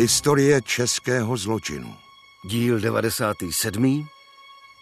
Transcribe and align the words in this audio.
Historie 0.00 0.62
českého 0.62 1.36
zločinu. 1.36 1.96
Díl 2.44 2.80
97. 2.80 4.08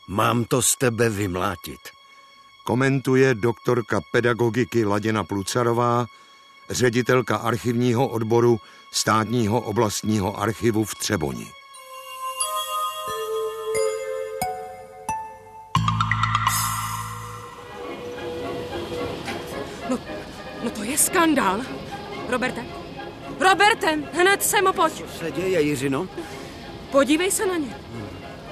Mám 0.09 0.45
to 0.45 0.63
z 0.63 0.77
tebe 0.77 1.11
vymlátit. 1.11 1.81
Komentuje 2.65 3.35
doktorka 3.35 4.01
pedagogiky 4.13 4.85
Ladina 4.85 5.25
Plucarová, 5.25 6.07
ředitelka 6.71 7.37
archivního 7.37 8.09
odboru 8.09 8.61
státního 8.93 9.61
oblastního 9.61 10.41
archivu 10.41 10.85
v 10.85 10.95
Třeboni. 10.95 11.47
No, 19.91 19.99
no 20.65 20.71
to 20.71 20.83
je 20.83 20.99
skandál. 20.99 21.61
Roberte, 22.29 22.88
Roberte, 23.41 23.99
hned 24.13 24.43
sem 24.43 24.65
pojď. 24.77 24.93
Co 24.93 25.19
se 25.19 25.31
děje, 25.31 25.61
Jiřino? 25.61 26.09
Podívej 26.91 27.31
se 27.31 27.47
na 27.47 27.57
ně. 27.57 27.77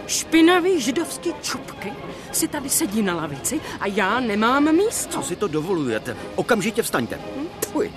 Špinavý 0.06 0.80
židovský 0.80 1.34
čupky 1.42 1.92
si 2.32 2.48
tady 2.48 2.68
sedí 2.68 3.02
na 3.02 3.14
lavici 3.14 3.60
a 3.80 3.86
já 3.86 4.20
nemám 4.20 4.72
místo. 4.72 5.12
Co 5.12 5.22
si 5.22 5.36
to 5.36 5.48
dovolujete? 5.48 6.16
Okamžitě 6.34 6.82
vstaňte. 6.82 7.20
Fuj. 7.72 7.92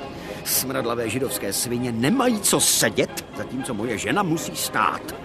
Smradlavé 0.45 1.09
židovské 1.09 1.53
svině 1.53 1.91
nemají 1.91 2.39
co 2.41 2.59
sedět, 2.59 3.26
zatímco 3.37 3.73
moje 3.73 3.98
žena 3.98 4.23
musí 4.23 4.55
stát. 4.55 5.15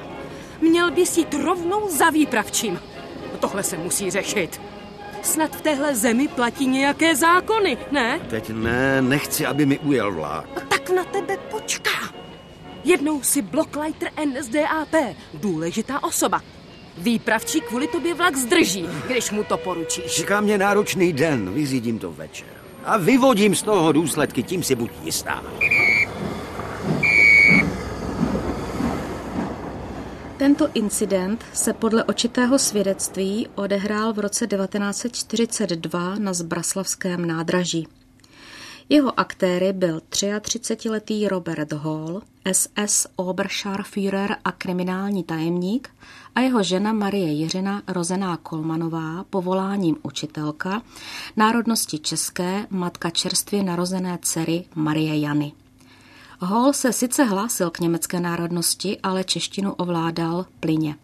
Měl 0.60 0.90
bys 0.90 1.18
jít 1.18 1.34
rovnou 1.34 1.90
za 1.90 2.10
výpravčím. 2.10 2.80
Tohle 3.40 3.62
se 3.62 3.78
musí 3.78 4.10
řešit. 4.10 4.60
Snad 5.24 5.56
v 5.56 5.60
téhle 5.60 5.94
zemi 5.94 6.28
platí 6.28 6.66
nějaké 6.66 7.16
zákony, 7.16 7.76
ne? 7.90 8.20
Teď 8.30 8.50
ne, 8.50 9.02
nechci, 9.02 9.46
aby 9.46 9.66
mi 9.66 9.78
ujel 9.78 10.12
vlák. 10.12 10.66
Tak 10.68 10.90
na 10.90 11.04
tebe 11.04 11.36
počká. 11.50 11.90
Jednou 12.84 13.22
si 13.22 13.42
blocklighter 13.42 14.10
NSDAP, 14.24 14.94
důležitá 15.34 16.02
osoba. 16.04 16.40
Výpravčí 16.98 17.60
kvůli 17.60 17.86
tobě 17.88 18.14
vlak 18.14 18.36
zdrží, 18.36 18.88
když 19.06 19.30
mu 19.30 19.44
to 19.44 19.56
poručíš. 19.56 20.12
Čeká 20.12 20.40
mě 20.40 20.58
náročný 20.58 21.12
den, 21.12 21.54
vyřídím 21.54 21.98
to 21.98 22.12
večer. 22.12 22.48
A 22.84 22.96
vyvodím 22.96 23.54
z 23.54 23.62
toho 23.62 23.92
důsledky, 23.92 24.42
tím 24.42 24.62
si 24.62 24.74
buď 24.74 24.90
jistá. 25.02 25.42
Tento 30.36 30.68
incident 30.74 31.44
se 31.52 31.72
podle 31.72 32.04
očitého 32.04 32.58
svědectví 32.58 33.48
odehrál 33.54 34.12
v 34.12 34.18
roce 34.18 34.46
1942 34.46 36.14
na 36.14 36.32
Zbraslavském 36.32 37.26
nádraží. 37.26 37.88
Jeho 38.88 39.20
aktéry 39.20 39.72
byl 39.72 39.98
33-letý 39.98 41.28
Robert 41.28 41.72
Hall, 41.72 42.22
SS 42.52 43.06
Oberscharführer 43.16 44.36
a 44.44 44.52
kriminální 44.52 45.24
tajemník 45.24 45.90
a 46.34 46.40
jeho 46.40 46.62
žena 46.62 46.92
Marie 46.92 47.32
Jiřina, 47.32 47.82
rozená 47.88 48.36
Kolmanová, 48.36 49.24
povoláním 49.30 49.96
učitelka, 50.02 50.82
národnosti 51.36 51.98
české, 51.98 52.66
matka 52.70 53.10
čerstvě 53.10 53.62
narozené 53.62 54.18
dcery 54.22 54.64
Marie 54.74 55.18
Jany. 55.18 55.52
Hall 56.44 56.72
se 56.72 56.92
sice 56.92 57.24
hlásil 57.24 57.70
k 57.70 57.80
německé 57.80 58.20
národnosti, 58.20 58.98
ale 59.02 59.24
češtinu 59.24 59.72
ovládal 59.72 60.46
plyně. 60.60 60.96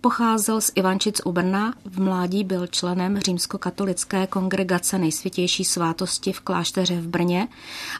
Pocházel 0.00 0.60
z 0.60 0.72
Ivančic 0.74 1.20
u 1.24 1.32
Brna, 1.32 1.74
v 1.84 2.00
mládí 2.00 2.44
byl 2.44 2.66
členem 2.66 3.18
římskokatolické 3.18 4.26
kongregace 4.26 4.98
nejsvětější 4.98 5.64
svátosti 5.64 6.32
v 6.32 6.40
klášteře 6.40 7.00
v 7.00 7.08
Brně 7.08 7.48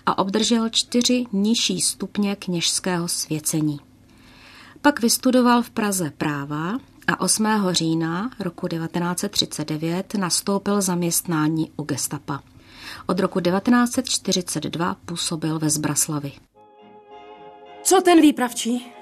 a 0.07 0.19
obdržel 0.19 0.69
čtyři 0.69 1.25
nižší 1.33 1.81
stupně 1.81 2.37
kněžského 2.37 3.09
svěcení. 3.09 3.81
Pak 4.83 5.01
vystudoval 5.01 5.63
v 5.63 5.71
Praze 5.71 6.13
práva 6.19 6.79
a 7.07 7.21
8. 7.21 7.47
října 7.71 8.31
roku 8.41 8.69
1939 8.69 10.15
nastoupil 10.15 10.83
zaměstnání 10.83 11.71
u 11.77 11.83
gestapa. 11.83 12.43
Od 13.07 13.21
roku 13.21 13.41
1942 13.41 14.97
působil 15.05 15.59
ve 15.59 15.71
Zbraslavi. 15.71 16.33
Co 17.93 18.01
ten 18.01 18.21
výpravčí? 18.21 18.93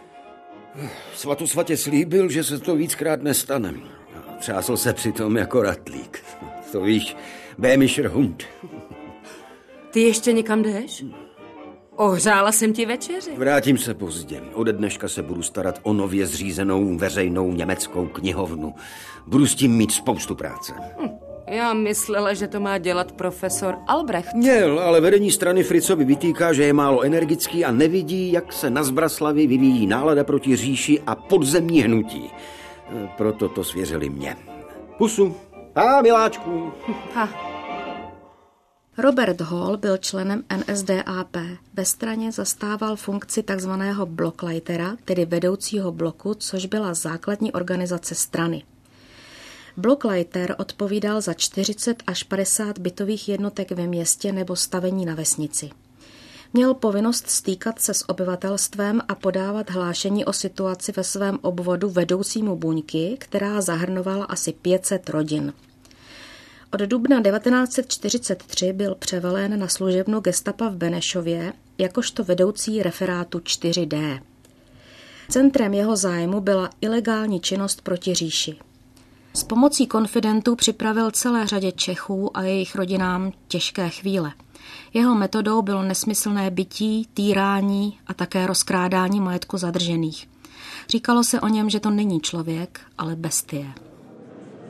Svatosvatě 1.14 1.76
slíbil, 1.76 2.30
že 2.30 2.44
se 2.44 2.58
to 2.58 2.76
víckrát 2.76 3.22
nestane. 3.22 3.74
Třásl 4.38 4.76
se 4.76 4.92
přitom 4.92 5.36
jako 5.36 5.62
ratlík. 5.62 6.24
To 6.72 6.80
víš, 6.80 7.16
Bémischer 7.58 8.08
Hund. 8.08 8.42
Ty 9.90 10.00
ještě 10.00 10.32
někam 10.32 10.62
jdeš? 10.62 11.04
Ohřála 11.96 12.52
jsem 12.52 12.72
ti 12.72 12.86
večeři. 12.86 13.30
Vrátím 13.36 13.78
se 13.78 13.94
pozdě. 13.94 14.42
Ode 14.54 14.72
dneška 14.72 15.08
se 15.08 15.22
budu 15.22 15.42
starat 15.42 15.80
o 15.82 15.92
nově 15.92 16.26
zřízenou 16.26 16.96
veřejnou 16.96 17.52
německou 17.52 18.06
knihovnu. 18.06 18.74
Budu 19.26 19.46
s 19.46 19.54
tím 19.54 19.76
mít 19.76 19.92
spoustu 19.92 20.34
práce. 20.34 20.72
Hm. 21.02 21.29
Já 21.50 21.74
myslela, 21.74 22.34
že 22.34 22.48
to 22.48 22.60
má 22.60 22.78
dělat 22.78 23.12
profesor 23.12 23.78
Albrecht. 23.86 24.34
Měl, 24.34 24.78
ale 24.78 25.00
vedení 25.00 25.30
strany 25.30 25.62
Fricovi 25.62 26.04
vytýká, 26.04 26.52
že 26.52 26.64
je 26.64 26.72
málo 26.72 27.02
energický 27.02 27.64
a 27.64 27.70
nevidí, 27.70 28.32
jak 28.32 28.52
se 28.52 28.70
na 28.70 28.82
Zbraslavi 28.82 29.46
vyvíjí 29.46 29.86
nálada 29.86 30.24
proti 30.24 30.56
říši 30.56 31.00
a 31.06 31.14
podzemní 31.14 31.82
hnutí. 31.82 32.30
Proto 33.16 33.48
to 33.48 33.64
svěřili 33.64 34.08
mě. 34.08 34.36
Pusu. 34.98 35.36
A 35.74 36.02
miláčku. 36.02 36.72
Ha. 37.14 37.28
Robert 38.98 39.40
Hall 39.40 39.76
byl 39.76 39.96
členem 39.96 40.42
NSDAP. 40.56 41.36
Ve 41.74 41.84
straně 41.84 42.32
zastával 42.32 42.96
funkci 42.96 43.42
takzvaného 43.42 44.06
blocklightera, 44.06 44.96
tedy 45.04 45.24
vedoucího 45.24 45.92
bloku, 45.92 46.34
což 46.34 46.66
byla 46.66 46.94
základní 46.94 47.52
organizace 47.52 48.14
strany. 48.14 48.62
Blocklighter 49.76 50.54
odpovídal 50.58 51.20
za 51.20 51.34
40 51.34 52.02
až 52.06 52.22
50 52.22 52.78
bytových 52.78 53.28
jednotek 53.28 53.72
ve 53.72 53.86
městě 53.86 54.32
nebo 54.32 54.56
stavení 54.56 55.04
na 55.04 55.14
vesnici. 55.14 55.70
Měl 56.52 56.74
povinnost 56.74 57.30
stýkat 57.30 57.80
se 57.80 57.94
s 57.94 58.08
obyvatelstvem 58.08 59.00
a 59.08 59.14
podávat 59.14 59.70
hlášení 59.70 60.24
o 60.24 60.32
situaci 60.32 60.92
ve 60.96 61.04
svém 61.04 61.38
obvodu 61.42 61.90
vedoucímu 61.90 62.56
buňky, 62.56 63.16
která 63.20 63.60
zahrnovala 63.60 64.24
asi 64.24 64.52
500 64.52 65.08
rodin. 65.08 65.52
Od 66.72 66.80
dubna 66.80 67.22
1943 67.22 68.72
byl 68.72 68.94
převelen 68.94 69.58
na 69.58 69.68
služebnu 69.68 70.20
gestapa 70.20 70.68
v 70.68 70.76
Benešově 70.76 71.52
jakožto 71.78 72.24
vedoucí 72.24 72.82
referátu 72.82 73.38
4D. 73.38 74.20
Centrem 75.28 75.74
jeho 75.74 75.96
zájmu 75.96 76.40
byla 76.40 76.70
ilegální 76.80 77.40
činnost 77.40 77.80
proti 77.80 78.14
říši. 78.14 78.56
S 79.34 79.44
pomocí 79.44 79.86
konfidentů 79.86 80.56
připravil 80.56 81.10
celé 81.10 81.46
řadě 81.46 81.72
Čechů 81.72 82.36
a 82.36 82.42
jejich 82.42 82.74
rodinám 82.74 83.32
těžké 83.48 83.88
chvíle. 83.88 84.32
Jeho 84.94 85.14
metodou 85.14 85.62
bylo 85.62 85.82
nesmyslné 85.82 86.50
bytí, 86.50 87.08
týrání 87.14 87.98
a 88.06 88.14
také 88.14 88.46
rozkrádání 88.46 89.20
majetku 89.20 89.58
zadržených. 89.58 90.28
Říkalo 90.88 91.24
se 91.24 91.40
o 91.40 91.48
něm, 91.48 91.70
že 91.70 91.80
to 91.80 91.90
není 91.90 92.20
člověk, 92.20 92.80
ale 92.98 93.16
bestie. 93.16 93.66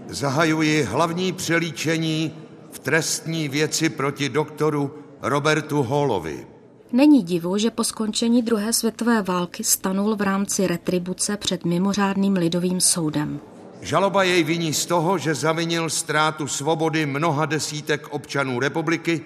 Zahajuji 0.09 0.83
hlavní 0.83 1.33
přelíčení 1.33 2.33
v 2.71 2.79
trestní 2.79 3.49
věci 3.49 3.89
proti 3.89 4.29
doktoru 4.29 4.95
Robertu 5.23 5.83
Hallovi. 5.83 6.47
Není 6.93 7.23
divu, 7.23 7.59
že 7.59 7.71
po 7.71 7.85
skončení 7.85 8.43
druhé 8.43 8.73
světové 8.73 9.23
války 9.23 9.65
stanul 9.65 10.17
v 10.17 10.21
rámci 10.21 10.67
retribuce 10.67 11.37
před 11.37 11.65
mimořádným 11.65 12.33
lidovým 12.33 12.81
soudem. 12.81 13.41
Žaloba 13.81 14.23
jej 14.23 14.45
viní 14.45 14.75
z 14.75 14.87
toho, 14.87 15.19
že 15.19 15.35
zavinil 15.35 15.91
ztrátu 15.91 16.47
svobody 16.47 17.07
mnoha 17.07 17.47
desítek 17.47 18.09
občanů 18.09 18.61
republiky, 18.61 19.21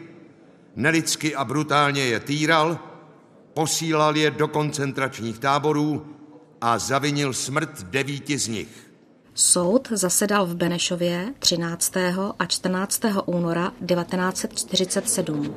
nelidsky 0.77 1.35
a 1.35 1.45
brutálně 1.45 2.03
je 2.03 2.21
týral, 2.21 2.79
posílal 3.55 4.17
je 4.17 4.31
do 4.31 4.49
koncentračních 4.49 5.39
táborů 5.39 6.07
a 6.61 6.79
zavinil 6.79 7.33
smrt 7.33 7.83
devíti 7.83 8.39
z 8.39 8.49
nich. 8.49 8.91
Soud 9.35 9.89
zasedal 9.91 10.47
v 10.47 10.55
Benešově 10.55 11.35
13. 11.39 11.95
a 12.39 12.47
14. 12.47 13.03
února 13.27 13.73
1947. 13.87 15.55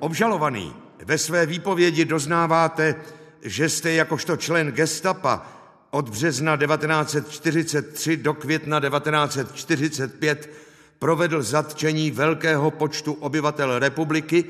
Obžalovaný, 0.00 0.72
ve 1.04 1.18
své 1.18 1.46
výpovědi 1.46 2.04
doznáváte, 2.04 2.94
že 3.42 3.68
jste 3.68 3.92
jakožto 3.92 4.36
člen 4.36 4.72
gestapa 4.72 5.57
od 5.90 6.08
března 6.08 6.56
1943 6.56 8.16
do 8.16 8.34
května 8.34 8.80
1945 8.80 10.50
provedl 10.98 11.42
zatčení 11.42 12.10
velkého 12.10 12.70
počtu 12.70 13.12
obyvatel 13.12 13.78
republiky, 13.78 14.44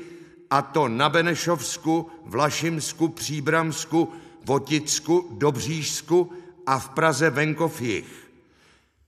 a 0.49 0.61
to 0.61 0.87
na 0.87 1.09
Benešovsku, 1.09 2.11
Vlašimsku, 2.25 3.07
Příbramsku, 3.07 4.13
Voticku, 4.45 5.27
Dobřížsku 5.31 6.31
a 6.65 6.79
v 6.79 6.89
Praze 6.89 7.29
venkov 7.29 7.81
jich. 7.81 8.29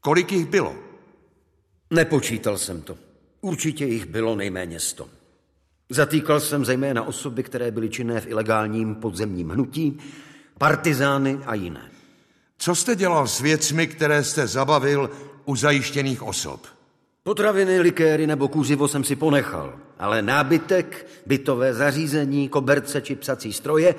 Kolik 0.02 0.32
jich 0.32 0.46
bylo? 0.46 0.76
Nepočítal 1.90 2.58
jsem 2.58 2.82
to. 2.82 2.98
Určitě 3.42 3.86
jich 3.86 4.06
bylo 4.06 4.36
nejméně 4.36 4.80
sto. 4.80 5.10
Zatýkal 5.90 6.40
jsem 6.40 6.66
zejména 6.66 7.04
osoby, 7.04 7.44
které 7.44 7.72
byly 7.72 7.90
činné 7.90 8.22
v 8.22 8.28
ilegálním 8.28 8.96
podzemním 8.96 9.50
hnutí, 9.50 10.00
partizány 10.58 11.40
a 11.46 11.56
jiné. 11.56 11.92
Co 12.64 12.76
jste 12.76 12.96
dělal 12.96 13.28
s 13.28 13.40
věcmi, 13.40 13.88
které 13.88 14.24
jste 14.24 14.48
zabavil 14.48 15.10
u 15.46 15.56
zajištěných 15.56 16.24
osob? 16.24 16.68
Potraviny, 17.24 17.80
likéry 17.80 18.28
nebo 18.28 18.48
kůzivo 18.48 18.88
jsem 18.88 19.04
si 19.04 19.16
ponechal, 19.16 19.80
ale 20.00 20.22
nábytek, 20.22 21.08
bytové 21.26 21.74
zařízení, 21.74 22.50
koberce 22.50 23.02
či 23.02 23.16
psací 23.16 23.54
stroje 23.54 23.96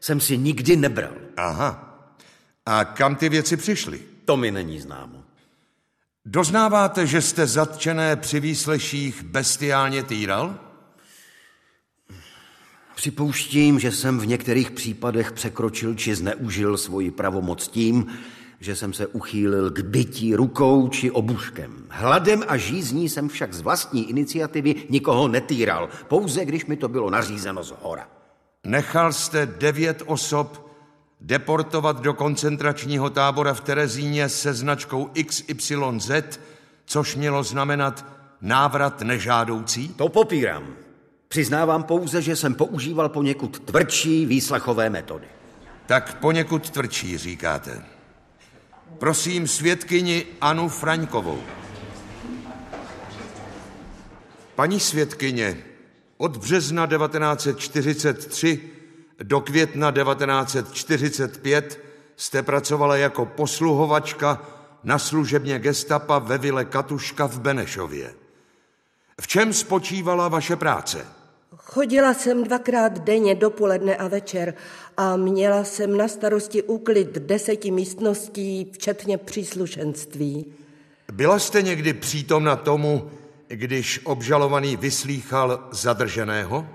jsem 0.00 0.20
si 0.20 0.38
nikdy 0.38 0.76
nebral. 0.76 1.12
Aha. 1.36 1.98
A 2.66 2.84
kam 2.84 3.16
ty 3.16 3.28
věci 3.28 3.56
přišly? 3.56 4.00
To 4.24 4.36
mi 4.36 4.50
není 4.50 4.80
známo. 4.80 5.24
Doznáváte, 6.24 7.06
že 7.06 7.22
jste 7.22 7.46
zatčené 7.46 8.16
při 8.16 8.40
výsleších 8.40 9.22
bestiálně 9.22 10.02
týral? 10.02 10.58
Připouštím, 12.94 13.80
že 13.80 13.92
jsem 13.92 14.18
v 14.18 14.26
některých 14.26 14.70
případech 14.70 15.32
překročil 15.32 15.94
či 15.94 16.14
zneužil 16.14 16.76
svoji 16.76 17.10
pravomoc 17.10 17.68
tím, 17.68 18.06
že 18.60 18.76
jsem 18.76 18.92
se 18.92 19.06
uchýlil 19.06 19.70
k 19.70 19.80
bytí 19.80 20.34
rukou 20.34 20.88
či 20.88 21.10
obuškem. 21.10 21.86
Hladem 21.88 22.44
a 22.48 22.56
žízní 22.56 23.08
jsem 23.08 23.28
však 23.28 23.54
z 23.54 23.60
vlastní 23.60 24.10
iniciativy 24.10 24.74
nikoho 24.88 25.28
netýral, 25.28 25.88
pouze 26.08 26.44
když 26.44 26.66
mi 26.66 26.76
to 26.76 26.88
bylo 26.88 27.10
nařízeno 27.10 27.62
z 27.62 27.74
hora. 27.82 28.08
Nechal 28.64 29.12
jste 29.12 29.46
devět 29.46 30.02
osob 30.06 30.70
deportovat 31.20 32.00
do 32.00 32.14
koncentračního 32.14 33.10
tábora 33.10 33.54
v 33.54 33.60
Terezíně 33.60 34.28
se 34.28 34.54
značkou 34.54 35.10
XYZ, 35.26 36.10
což 36.84 37.16
mělo 37.16 37.42
znamenat 37.42 38.06
návrat 38.40 39.02
nežádoucí? 39.02 39.88
To 39.88 40.08
popírám. 40.08 40.83
Přiznávám 41.34 41.82
pouze, 41.82 42.22
že 42.22 42.36
jsem 42.36 42.54
používal 42.54 43.08
poněkud 43.08 43.58
tvrdší 43.58 44.26
výslechové 44.26 44.90
metody. 44.90 45.26
Tak 45.86 46.18
poněkud 46.20 46.70
tvrdší, 46.70 47.18
říkáte. 47.18 47.82
Prosím 48.98 49.48
svědkyni 49.48 50.26
Anu 50.40 50.68
Fraňkovou. 50.68 51.42
Paní 54.54 54.80
svědkyně, 54.80 55.64
od 56.16 56.36
března 56.36 56.86
1943 56.86 58.60
do 59.22 59.40
května 59.40 59.92
1945 59.92 61.80
jste 62.16 62.42
pracovala 62.42 62.96
jako 62.96 63.26
posluhovačka 63.26 64.42
na 64.84 64.98
služebně 64.98 65.58
gestapa 65.58 66.18
ve 66.18 66.38
vile 66.38 66.64
Katuška 66.64 67.26
v 67.26 67.40
Benešově. 67.40 68.14
V 69.20 69.26
čem 69.26 69.52
spočívala 69.52 70.28
vaše 70.28 70.56
práce? 70.56 71.23
Chodila 71.56 72.14
jsem 72.14 72.44
dvakrát 72.44 72.98
denně, 72.98 73.34
dopoledne 73.34 73.96
a 73.96 74.08
večer 74.08 74.54
a 74.96 75.16
měla 75.16 75.64
jsem 75.64 75.96
na 75.96 76.08
starosti 76.08 76.62
úklid 76.62 77.08
deseti 77.08 77.70
místností, 77.70 78.70
včetně 78.72 79.18
příslušenství. 79.18 80.46
Byla 81.12 81.38
jste 81.38 81.62
někdy 81.62 81.92
přítomna 81.92 82.56
tomu, 82.56 83.10
když 83.48 84.00
obžalovaný 84.04 84.76
vyslýchal 84.76 85.68
zadrženého? 85.72 86.66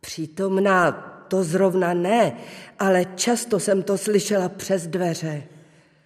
Přítomná 0.00 0.92
to 1.28 1.44
zrovna 1.44 1.94
ne, 1.94 2.36
ale 2.78 3.04
často 3.14 3.60
jsem 3.60 3.82
to 3.82 3.98
slyšela 3.98 4.48
přes 4.48 4.86
dveře. 4.86 5.42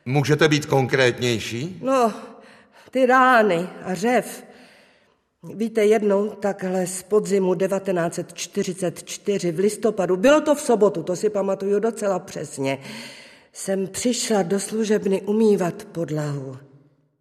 Můžete 0.04 0.48
být 0.48 0.66
konkrétnější? 0.66 1.80
No, 1.82 2.12
ty 2.90 3.06
rány 3.06 3.68
a 3.84 3.94
řev. 3.94 4.45
Víte, 5.54 5.84
jednou 5.84 6.28
takhle 6.28 6.87
z 6.87 7.02
podzimu 7.02 7.54
1944 7.54 9.52
v 9.52 9.58
listopadu, 9.58 10.16
bylo 10.16 10.40
to 10.40 10.54
v 10.54 10.60
sobotu, 10.60 11.02
to 11.02 11.16
si 11.16 11.31
pamatuju 11.31 11.78
docela 11.81 12.19
přesně, 12.19 12.78
jsem 13.52 13.87
přišla 13.87 14.43
do 14.43 14.60
služebny 14.60 15.22
umývat 15.22 15.84
podlahu. 15.84 16.56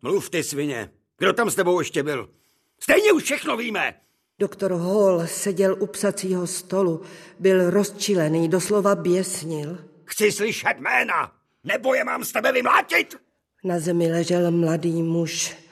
Mluv 0.02 0.30
ty, 0.30 0.44
svině. 0.44 0.90
Kdo 1.18 1.34
tam 1.34 1.50
s 1.50 1.56
tebou 1.56 1.80
ještě 1.80 2.04
byl? 2.04 2.30
Stejně 2.80 3.12
už 3.12 3.24
všechno 3.24 3.58
víme. 3.58 3.94
Doktor 4.40 4.74
Hall 4.74 5.28
seděl 5.28 5.76
u 5.80 5.88
psacího 5.88 6.48
stolu, 6.48 7.02
byl 7.40 7.70
rozčilený, 7.70 8.50
doslova 8.50 8.96
běsnil. 8.96 9.78
Chci 10.06 10.32
slyšet 10.32 10.80
jména, 10.80 11.32
nebo 11.64 11.94
je 11.94 12.04
mám 12.04 12.24
z 12.24 12.32
tebe 12.32 12.52
vymlátit? 12.52 13.16
Na 13.64 13.80
zemi 13.80 14.12
ležel 14.12 14.52
mladý 14.52 15.04
muž. 15.04 15.65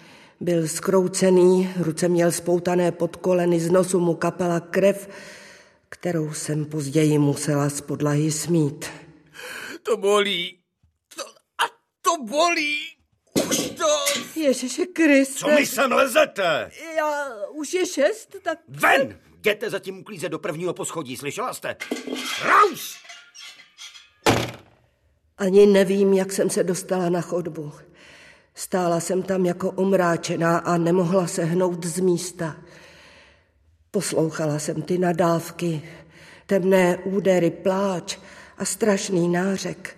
Byl 0.43 0.67
skroucený, 0.67 1.73
ruce 1.77 2.09
měl 2.09 2.31
spoutané 2.31 2.91
pod 2.91 3.15
koleny, 3.15 3.59
z 3.59 3.71
nosu 3.71 3.99
mu 3.99 4.15
kapela 4.15 4.59
krev, 4.59 5.09
kterou 5.89 6.33
jsem 6.33 6.65
později 6.65 7.17
musela 7.17 7.69
z 7.69 7.81
podlahy 7.81 8.31
smít. 8.31 8.85
To 9.83 9.97
bolí. 9.97 10.59
To, 11.15 11.23
a 11.63 11.65
to 12.01 12.23
bolí. 12.23 12.79
Už 13.49 13.57
to... 13.57 13.85
Ježiši 14.35 14.85
Kriste. 14.85 15.39
Co 15.39 15.47
mi 15.47 15.65
sem 15.65 15.91
lezete? 15.91 16.71
Já, 16.95 17.29
už 17.53 17.73
je 17.73 17.85
šest, 17.85 18.35
tak... 18.41 18.59
Ven! 18.67 19.19
Jděte 19.39 19.69
zatím 19.69 19.99
uklízet 19.99 20.31
do 20.31 20.39
prvního 20.39 20.73
poschodí, 20.73 21.17
slyšela 21.17 21.53
jste? 21.53 21.75
Raus! 22.45 22.95
Ani 25.37 25.65
nevím, 25.65 26.13
jak 26.13 26.31
jsem 26.31 26.49
se 26.49 26.63
dostala 26.63 27.09
na 27.09 27.21
chodbu. 27.21 27.73
Stála 28.55 28.99
jsem 28.99 29.23
tam 29.23 29.45
jako 29.45 29.71
omráčená 29.71 30.57
a 30.57 30.77
nemohla 30.77 31.27
se 31.27 31.43
hnout 31.43 31.85
z 31.85 31.99
místa. 31.99 32.55
Poslouchala 33.91 34.59
jsem 34.59 34.81
ty 34.81 34.97
nadávky, 34.97 35.81
temné 36.45 36.97
údery, 36.97 37.51
pláč 37.51 38.17
a 38.57 38.65
strašný 38.65 39.29
nářek. 39.29 39.97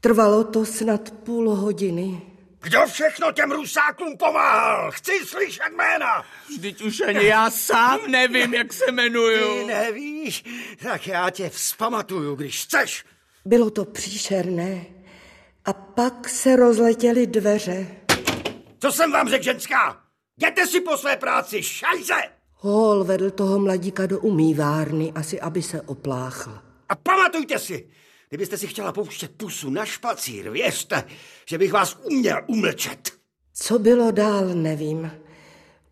Trvalo 0.00 0.44
to 0.44 0.64
snad 0.64 1.10
půl 1.10 1.50
hodiny. 1.54 2.22
Kdo 2.62 2.86
všechno 2.86 3.32
těm 3.32 3.52
rusákům 3.52 4.16
pomáhal? 4.18 4.90
Chci 4.92 5.12
slyšet 5.26 5.72
jména! 5.76 6.24
Vždyť 6.48 6.82
už 6.82 7.00
ani 7.00 7.24
já 7.26 7.50
sám 7.50 8.00
nevím, 8.10 8.54
jak 8.54 8.72
se 8.72 8.84
Ty 8.84 8.92
jmenuju. 8.92 9.66
nevíš? 9.66 10.44
Tak 10.82 11.06
já 11.06 11.30
tě 11.30 11.48
vzpamatuju, 11.50 12.34
když 12.34 12.62
chceš. 12.64 13.04
Bylo 13.44 13.70
to 13.70 13.84
příšerné. 13.84 14.84
A 15.66 15.72
pak 15.72 16.28
se 16.28 16.56
rozletěly 16.56 17.26
dveře. 17.26 17.86
Co 18.78 18.92
jsem 18.92 19.12
vám 19.12 19.28
řekl, 19.28 19.44
ženská? 19.44 20.00
Jděte 20.36 20.66
si 20.66 20.80
po 20.80 20.96
své 20.96 21.16
práci, 21.16 21.62
šajze! 21.62 22.14
Hall 22.60 23.04
vedl 23.04 23.30
toho 23.30 23.58
mladíka 23.58 24.06
do 24.06 24.20
umývárny, 24.20 25.12
asi 25.14 25.40
aby 25.40 25.62
se 25.62 25.82
opláchl. 25.82 26.58
A 26.88 26.94
pamatujte 26.94 27.58
si, 27.58 27.88
kdybyste 28.28 28.58
si 28.58 28.66
chtěla 28.66 28.92
pouštět 28.92 29.30
pusu 29.36 29.70
na 29.70 29.84
špacír, 29.84 30.50
věřte, 30.50 31.04
že 31.48 31.58
bych 31.58 31.72
vás 31.72 31.98
uměl 32.02 32.42
umlčet. 32.46 33.12
Co 33.54 33.78
bylo 33.78 34.10
dál, 34.10 34.48
nevím. 34.54 35.10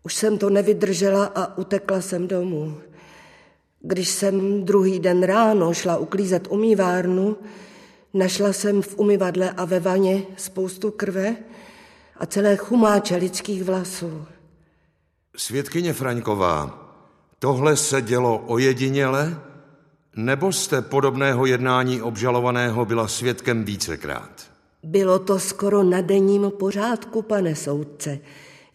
Už 0.03 0.13
jsem 0.13 0.37
to 0.37 0.49
nevydržela 0.49 1.25
a 1.25 1.57
utekla 1.57 2.01
jsem 2.01 2.27
domů. 2.27 2.81
Když 3.79 4.09
jsem 4.09 4.65
druhý 4.65 4.99
den 4.99 5.23
ráno 5.23 5.73
šla 5.73 5.97
uklízet 5.97 6.47
umývárnu, 6.49 7.37
našla 8.15 8.53
jsem 8.53 8.81
v 8.81 8.97
umyvadle 8.97 9.51
a 9.51 9.65
ve 9.65 9.79
vaně 9.79 10.23
spoustu 10.37 10.91
krve 10.91 11.35
a 12.17 12.25
celé 12.25 12.55
chumáče 12.55 13.15
lidských 13.15 13.63
vlasů. 13.63 14.25
Svědkyně 15.37 15.93
Fraňková, 15.93 16.85
tohle 17.39 17.77
se 17.77 18.01
dělo 18.01 18.43
ojediněle, 18.47 19.39
nebo 20.15 20.51
jste 20.51 20.81
podobného 20.81 21.45
jednání 21.45 22.01
obžalovaného 22.01 22.85
byla 22.85 23.07
svědkem 23.07 23.63
vícekrát? 23.63 24.31
Bylo 24.83 25.19
to 25.19 25.39
skoro 25.39 25.83
na 25.83 26.01
denním 26.01 26.51
pořádku, 26.59 27.21
pane 27.21 27.55
soudce. 27.55 28.19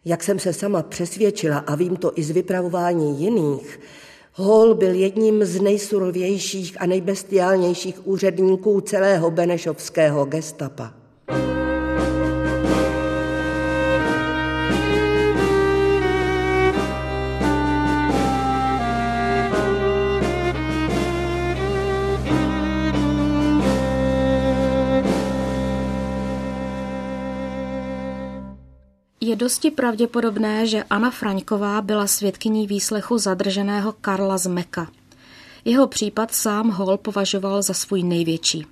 Jak 0.05 0.23
jsem 0.23 0.39
se 0.39 0.53
sama 0.53 0.83
přesvědčila 0.83 1.59
a 1.59 1.75
vím 1.75 1.97
to 1.97 2.13
i 2.15 2.23
z 2.23 2.31
vypravování 2.31 3.23
jiných, 3.23 3.81
Hall 4.35 4.75
byl 4.75 4.95
jedním 4.95 5.45
z 5.45 5.61
nejsurovějších 5.61 6.83
a 6.83 6.87
nejbestiálnějších 6.87 8.07
úředníků 8.07 8.81
celého 8.81 9.31
benešovského 9.31 10.25
gestapa. 10.25 11.00
Je 29.31 29.37
dosti 29.37 29.71
pravděpodobné, 29.71 30.67
že 30.67 30.85
Anna 30.91 31.11
Fraňková 31.11 31.83
byla 31.83 32.07
svědkyní 32.07 32.67
výslechu 32.67 33.19
zadrženého 33.19 33.93
Karla 34.01 34.39
Zmeka. 34.39 34.89
Jeho 35.65 35.87
případ 35.87 36.35
sám 36.35 36.71
Hall 36.71 36.97
považoval 36.97 37.63
za 37.63 37.75
svůj 37.75 38.03
největší. 38.03 38.67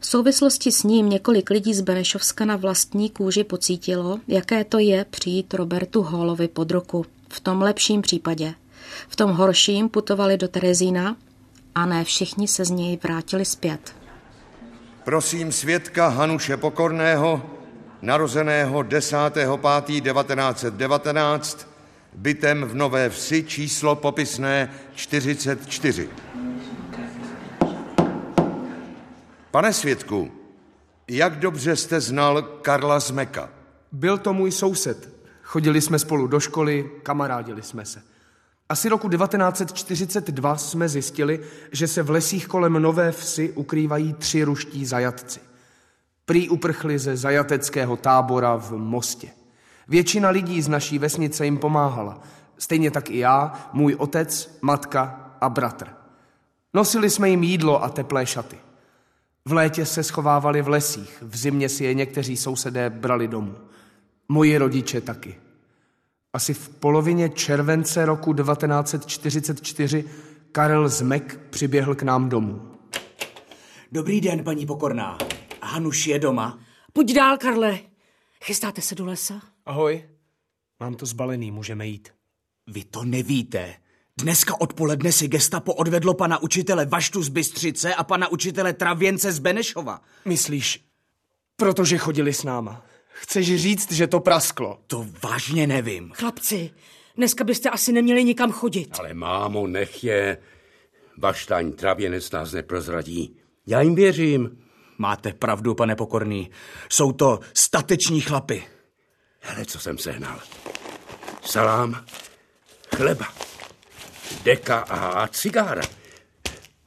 V 0.00 0.06
souvislosti 0.06 0.72
s 0.72 0.82
ním 0.82 1.08
několik 1.08 1.50
lidí 1.50 1.74
z 1.74 1.80
Benešovska 1.80 2.44
na 2.44 2.56
vlastní 2.56 3.10
kůži 3.10 3.44
pocítilo, 3.44 4.20
jaké 4.28 4.64
to 4.64 4.78
je 4.78 5.06
přijít 5.10 5.54
Robertu 5.54 6.02
Hallovi 6.02 6.48
pod 6.48 6.70
ruku. 6.70 7.06
V 7.28 7.40
tom 7.40 7.62
lepším 7.62 8.02
případě. 8.02 8.54
V 9.08 9.16
tom 9.16 9.30
horším 9.30 9.88
putovali 9.88 10.36
do 10.36 10.48
Terezína 10.48 11.16
a 11.74 11.86
ne 11.86 12.04
všichni 12.04 12.48
se 12.48 12.64
z 12.64 12.70
něj 12.70 12.98
vrátili 13.02 13.44
zpět. 13.44 13.94
Prosím 15.04 15.52
svědka 15.52 16.08
Hanuše 16.08 16.56
Pokorného, 16.56 17.57
narozeného 18.02 18.78
10.5.1919, 18.78 21.66
bytem 22.14 22.64
v 22.64 22.74
Nové 22.74 23.10
Vsi, 23.10 23.42
číslo 23.42 23.96
popisné 23.96 24.70
44. 24.94 26.08
Pane 29.50 29.72
svědku, 29.72 30.32
jak 31.08 31.38
dobře 31.38 31.76
jste 31.76 32.00
znal 32.00 32.42
Karla 32.42 33.00
Zmeka? 33.00 33.50
Byl 33.92 34.18
to 34.18 34.32
můj 34.32 34.52
soused. 34.52 35.08
Chodili 35.42 35.80
jsme 35.80 35.98
spolu 35.98 36.26
do 36.26 36.40
školy, 36.40 36.90
kamarádili 37.02 37.62
jsme 37.62 37.84
se. 37.84 38.02
Asi 38.68 38.88
roku 38.88 39.08
1942 39.08 40.56
jsme 40.56 40.88
zjistili, 40.88 41.40
že 41.72 41.88
se 41.88 42.02
v 42.02 42.10
lesích 42.10 42.46
kolem 42.46 42.72
Nové 42.72 43.12
Vsi 43.12 43.52
ukrývají 43.52 44.12
tři 44.12 44.44
ruští 44.44 44.86
zajatci. 44.86 45.47
Prý 46.28 46.48
uprchli 46.48 46.98
ze 46.98 47.16
zajateckého 47.16 47.96
tábora 47.96 48.56
v 48.56 48.72
Mostě. 48.72 49.28
Většina 49.88 50.28
lidí 50.28 50.62
z 50.62 50.68
naší 50.68 50.98
vesnice 50.98 51.44
jim 51.44 51.58
pomáhala. 51.58 52.20
Stejně 52.58 52.90
tak 52.90 53.10
i 53.10 53.18
já, 53.18 53.68
můj 53.72 53.94
otec, 53.94 54.58
matka 54.62 55.30
a 55.40 55.48
bratr. 55.48 55.88
Nosili 56.74 57.10
jsme 57.10 57.30
jim 57.30 57.42
jídlo 57.42 57.84
a 57.84 57.88
teplé 57.88 58.26
šaty. 58.26 58.56
V 59.44 59.52
létě 59.52 59.86
se 59.86 60.02
schovávali 60.02 60.62
v 60.62 60.68
lesích, 60.68 61.22
v 61.22 61.36
zimě 61.36 61.68
si 61.68 61.84
je 61.84 61.94
někteří 61.94 62.36
sousedé 62.36 62.90
brali 62.90 63.28
domů. 63.28 63.54
Moji 64.28 64.58
rodiče 64.58 65.00
taky. 65.00 65.36
Asi 66.32 66.54
v 66.54 66.68
polovině 66.68 67.28
července 67.28 68.06
roku 68.06 68.34
1944 68.34 70.04
Karel 70.52 70.88
Zmek 70.88 71.40
přiběhl 71.50 71.94
k 71.94 72.02
nám 72.02 72.28
domů. 72.28 72.62
Dobrý 73.92 74.20
den, 74.20 74.44
paní 74.44 74.66
Pokorná. 74.66 75.18
Hanuš 75.68 76.06
je 76.06 76.18
doma? 76.18 76.58
Pojď 76.92 77.12
dál, 77.12 77.38
Karle. 77.38 77.78
Chystáte 78.44 78.80
se 78.82 78.94
do 78.94 79.04
lesa? 79.04 79.40
Ahoj. 79.66 80.04
Mám 80.80 80.94
to 80.94 81.06
zbalený, 81.06 81.50
můžeme 81.50 81.86
jít. 81.86 82.08
Vy 82.66 82.84
to 82.84 83.04
nevíte. 83.04 83.74
Dneska 84.18 84.60
odpoledne 84.60 85.12
si 85.12 85.28
gestapo 85.28 85.74
odvedlo 85.74 86.14
pana 86.14 86.42
učitele 86.42 86.86
Vaštu 86.86 87.22
z 87.22 87.28
Bystřice 87.28 87.94
a 87.94 88.04
pana 88.04 88.28
učitele 88.28 88.72
Travěnce 88.72 89.32
z 89.32 89.38
Benešova. 89.38 90.00
Myslíš, 90.24 90.84
protože 91.56 91.98
chodili 91.98 92.32
s 92.32 92.44
náma. 92.44 92.84
Chceš 93.08 93.56
říct, 93.56 93.92
že 93.92 94.06
to 94.06 94.20
prasklo? 94.20 94.78
To 94.86 95.06
vážně 95.22 95.66
nevím. 95.66 96.12
Chlapci, 96.14 96.70
dneska 97.16 97.44
byste 97.44 97.70
asi 97.70 97.92
neměli 97.92 98.24
nikam 98.24 98.52
chodit. 98.52 98.96
Ale 98.98 99.14
mámo, 99.14 99.66
nech 99.66 100.04
je. 100.04 100.38
Vaštaň 101.18 101.72
travěnec 101.72 102.30
nás 102.30 102.52
neprozradí. 102.52 103.36
Já 103.66 103.80
jim 103.80 103.94
věřím. 103.94 104.67
Máte 104.98 105.32
pravdu, 105.32 105.74
pane 105.74 105.96
Pokorný. 105.96 106.50
Jsou 106.88 107.12
to 107.12 107.40
stateční 107.54 108.20
chlapy. 108.20 108.66
Hele, 109.40 109.64
co 109.64 109.80
jsem 109.80 109.98
sehnal. 109.98 110.40
Salám, 111.42 112.04
chleba, 112.96 113.26
deka 114.42 114.78
a 114.78 115.28
cigára. 115.28 115.82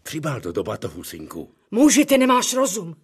Přibál 0.03 0.41
to 0.41 0.51
do 0.51 0.63
batohu, 0.63 1.03
synku. 1.03 1.53
Muži, 1.71 2.05
ty 2.05 2.17
nemáš 2.17 2.53
rozum. 2.53 2.95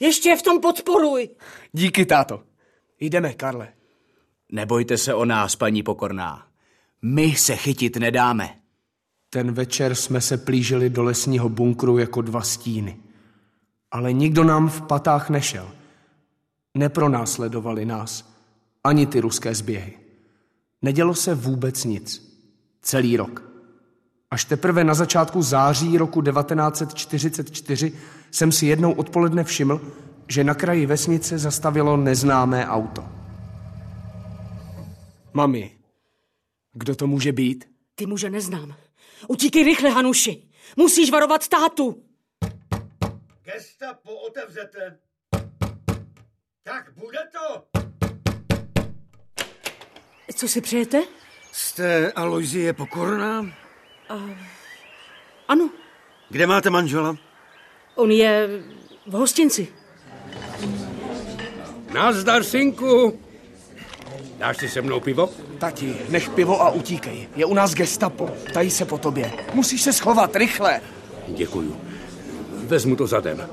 Ještě 0.00 0.28
je 0.28 0.36
v 0.36 0.42
tom 0.42 0.60
podporuj. 0.60 1.28
Díky, 1.72 2.06
táto. 2.06 2.42
Jdeme, 3.00 3.34
Karle. 3.34 3.72
Nebojte 4.52 4.98
se 4.98 5.14
o 5.14 5.24
nás, 5.24 5.56
paní 5.56 5.82
Pokorná. 5.82 6.46
My 7.02 7.36
se 7.36 7.56
chytit 7.56 7.96
nedáme. 7.96 8.60
Ten 9.30 9.52
večer 9.52 9.94
jsme 9.94 10.20
se 10.20 10.38
plížili 10.38 10.90
do 10.90 11.02
lesního 11.02 11.48
bunkru 11.48 11.98
jako 11.98 12.22
dva 12.22 12.42
stíny. 12.42 13.03
Ale 13.94 14.12
nikdo 14.12 14.44
nám 14.44 14.68
v 14.68 14.82
patách 14.82 15.30
nešel. 15.30 15.70
Nepronásledovali 16.74 17.84
nás. 17.84 18.34
Ani 18.84 19.06
ty 19.06 19.20
ruské 19.20 19.54
zběhy. 19.54 19.98
Nedělo 20.82 21.14
se 21.14 21.34
vůbec 21.34 21.84
nic. 21.84 22.34
Celý 22.82 23.16
rok. 23.16 23.42
Až 24.30 24.44
teprve 24.44 24.84
na 24.84 24.94
začátku 24.94 25.42
září 25.42 25.98
roku 25.98 26.22
1944 26.22 27.92
jsem 28.30 28.52
si 28.52 28.66
jednou 28.66 28.92
odpoledne 28.92 29.44
všiml, 29.44 29.80
že 30.28 30.44
na 30.44 30.54
kraji 30.54 30.86
vesnice 30.86 31.38
zastavilo 31.38 31.96
neznámé 31.96 32.66
auto. 32.66 33.04
Mami, 35.32 35.70
kdo 36.72 36.96
to 36.96 37.06
může 37.06 37.32
být? 37.32 37.64
Ty 37.94 38.06
muže 38.06 38.30
neznám. 38.30 38.74
Utíkej 39.28 39.64
rychle, 39.64 39.90
Hanuši. 39.90 40.42
Musíš 40.76 41.10
varovat 41.10 41.48
tátu. 41.48 42.02
Gestapo 43.44 44.14
otevřete. 44.14 44.96
Tak 46.62 46.90
bude 46.96 47.18
to. 47.32 47.64
Co 50.34 50.48
si 50.48 50.60
přejete? 50.60 51.02
Jste 51.52 52.12
Aloizie 52.12 52.72
Pokorná? 52.72 53.46
Ano, 55.48 55.70
Kde 56.30 56.46
máte 56.46 56.70
manžela? 56.70 57.16
on 57.94 58.10
je 58.10 58.48
v 59.06 59.12
hostinci. 59.12 59.68
Nazdar, 61.94 62.44
synku. 62.44 63.20
Dáš 64.38 64.56
si 64.56 64.68
se 64.68 64.82
mnou 64.82 65.00
pivo? 65.00 65.30
Tati, 65.58 65.96
nech 66.08 66.28
pivo 66.30 66.62
a 66.62 66.70
utíkej. 66.70 67.28
Je 67.36 67.44
u 67.46 67.54
nás 67.54 67.74
gestapo. 67.74 68.30
Tají 68.52 68.70
se 68.70 68.84
po 68.84 68.98
tobě. 68.98 69.32
Musíš 69.54 69.82
se 69.82 69.92
schovat, 69.92 70.36
rychle. 70.36 70.80
Děkuju. 71.28 71.80
Vezmu 72.64 72.96
to 72.96 73.06
zadem. 73.06 73.48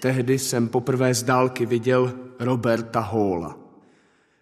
Tehdy 0.00 0.38
jsem 0.38 0.68
poprvé 0.68 1.14
z 1.14 1.22
dálky 1.22 1.66
viděl 1.66 2.12
Roberta 2.40 3.00
Hóla. 3.00 3.56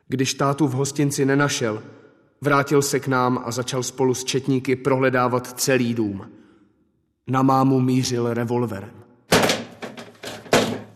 Když 0.09 0.35
tátu 0.35 0.67
v 0.67 0.73
hostinci 0.73 1.25
nenašel, 1.25 1.83
vrátil 2.41 2.83
se 2.83 3.01
k 3.01 3.09
nám 3.09 3.43
a 3.45 3.51
začal 3.51 3.83
spolu 3.83 4.15
s 4.15 4.25
četníky 4.25 4.77
prohledávat 4.77 5.61
celý 5.61 5.95
dům. 5.95 6.31
Na 7.27 7.43
mámu 7.43 7.81
mířil 7.81 8.35
revolverem. 8.35 8.91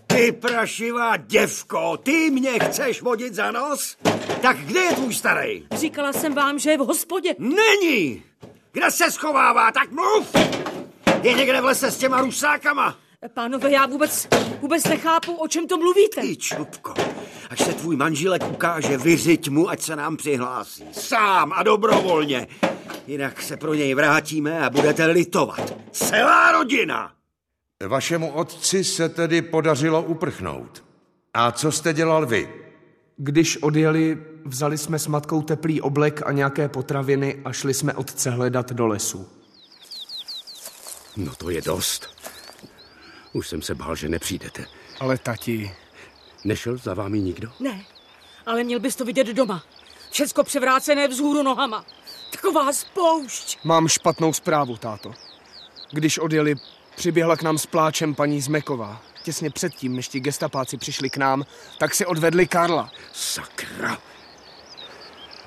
Ty 0.07 0.33
prašivá 0.33 1.17
děvko, 1.17 1.97
ty 1.97 2.31
mě 2.31 2.59
chceš 2.59 3.03
vodit 3.03 3.35
za 3.35 3.51
nos? 3.51 3.97
Tak 4.43 4.57
kde 4.57 4.81
je 4.81 4.93
tvůj 4.93 5.15
starý? 5.15 5.67
Říkala 5.77 6.13
jsem 6.13 6.35
vám, 6.35 6.59
že 6.59 6.71
je 6.71 6.79
v 6.79 6.81
hospodě. 6.81 7.35
Není! 7.39 8.23
Kde 8.73 8.91
se 8.91 9.11
schovává, 9.11 9.73
tak 9.73 9.91
mluv! 9.93 10.62
Je 11.23 11.35
někde 11.35 11.61
v 11.61 11.65
lese 11.65 11.91
s 11.91 11.97
těma 11.97 12.21
rusákama? 12.21 12.97
Pánové, 13.35 13.71
já 13.73 13.87
vůbec, 13.87 14.29
vůbec 14.61 14.85
nechápu, 14.85 15.33
o 15.33 15.49
čem 15.49 15.67
to 15.67 15.79
mluvíte. 15.79 16.21
Ty 16.21 16.37
čupko, 16.37 16.95
až 17.51 17.59
se 17.59 17.73
tvůj 17.73 17.97
manželek 17.97 18.43
ukáže, 18.51 18.97
vyřiď 18.97 19.49
mu, 19.49 19.71
ať 19.71 19.81
se 19.81 19.97
nám 19.97 20.17
přihlásí. 20.17 20.85
Sám 20.93 21.53
a 21.53 21.63
dobrovolně. 21.63 22.47
Jinak 23.07 23.43
se 23.43 23.57
pro 23.57 23.75
něj 23.75 23.95
vrátíme 23.95 24.67
a 24.67 24.71
budete 24.71 25.07
litovat. 25.07 25.75
Celá 25.93 26.53
rodina! 26.53 27.13
Vašemu 27.89 28.33
otci 28.33 28.85
se 28.85 29.09
tedy 29.09 29.43
podařilo 29.43 30.03
uprchnout. 30.03 30.85
A 31.35 31.53
co 31.53 31.73
jste 31.73 31.93
dělal 31.93 32.27
vy? 32.27 32.49
Když 33.17 33.57
odjeli, 33.57 34.19
vzali 34.45 34.79
jsme 34.79 34.99
s 34.99 35.07
matkou 35.07 35.43
teplý 35.43 35.81
oblek 35.81 36.23
a 36.27 36.33
nějaké 36.33 36.69
potraviny 36.69 37.41
a 37.45 37.53
šli 37.53 37.75
jsme 37.75 37.95
otce 37.95 38.31
hledat 38.31 38.73
do 38.73 38.87
lesu. 38.87 39.42
No 41.17 41.35
to 41.35 41.51
je 41.51 41.63
dost. 41.63 42.09
Už 43.33 43.49
jsem 43.49 43.63
se 43.63 43.75
bál, 43.75 43.97
že 43.97 44.09
nepřijdete. 44.09 44.67
Ale 45.01 45.19
tati, 45.19 45.75
Nešel 46.45 46.77
za 46.77 46.95
vámi 46.95 47.21
nikdo? 47.21 47.53
Ne, 47.61 47.85
ale 48.47 48.65
měl 48.65 48.81
bys 48.81 48.97
to 48.97 49.05
vidět 49.05 49.27
doma. 49.27 49.63
Všecko 50.11 50.45
převrácené 50.45 51.09
vzhůru 51.09 51.43
nohama. 51.43 51.85
Taková 52.31 52.73
spoušť. 52.73 53.59
mám 53.65 53.89
špatnou 53.89 54.33
zprávu, 54.33 54.77
táto. 54.77 55.13
Když 55.91 56.19
odjeli, 56.19 56.55
přiběhla 56.97 57.37
k 57.37 57.43
nám 57.43 57.59
s 57.59 57.67
pláčem 57.67 58.15
paní 58.15 58.41
Zmeková. 58.41 59.03
Těsně 59.23 59.51
předtím, 59.51 59.97
než 59.97 60.09
ti 60.09 60.21
gestapáci 60.21 60.77
přišli 60.77 61.11
k 61.11 61.17
nám, 61.17 61.45
tak 61.79 61.95
si 61.95 62.07
odvedli 62.07 62.47
Karla. 62.47 62.91
Sakra. 63.13 63.99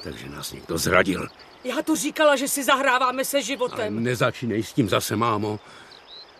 Takže 0.03 0.29
nás 0.29 0.51
někdo 0.51 0.77
zradil. 0.77 1.27
Já 1.65 1.81
to 1.81 1.95
říkala, 1.95 2.35
že 2.35 2.47
si 2.47 2.63
zahráváme 2.63 3.25
se 3.25 3.37
Ale 3.37 3.43
životem. 3.43 4.03
nezačínej 4.03 4.63
s 4.63 4.73
tím 4.73 4.89
zase, 4.89 5.15
mámo. 5.15 5.59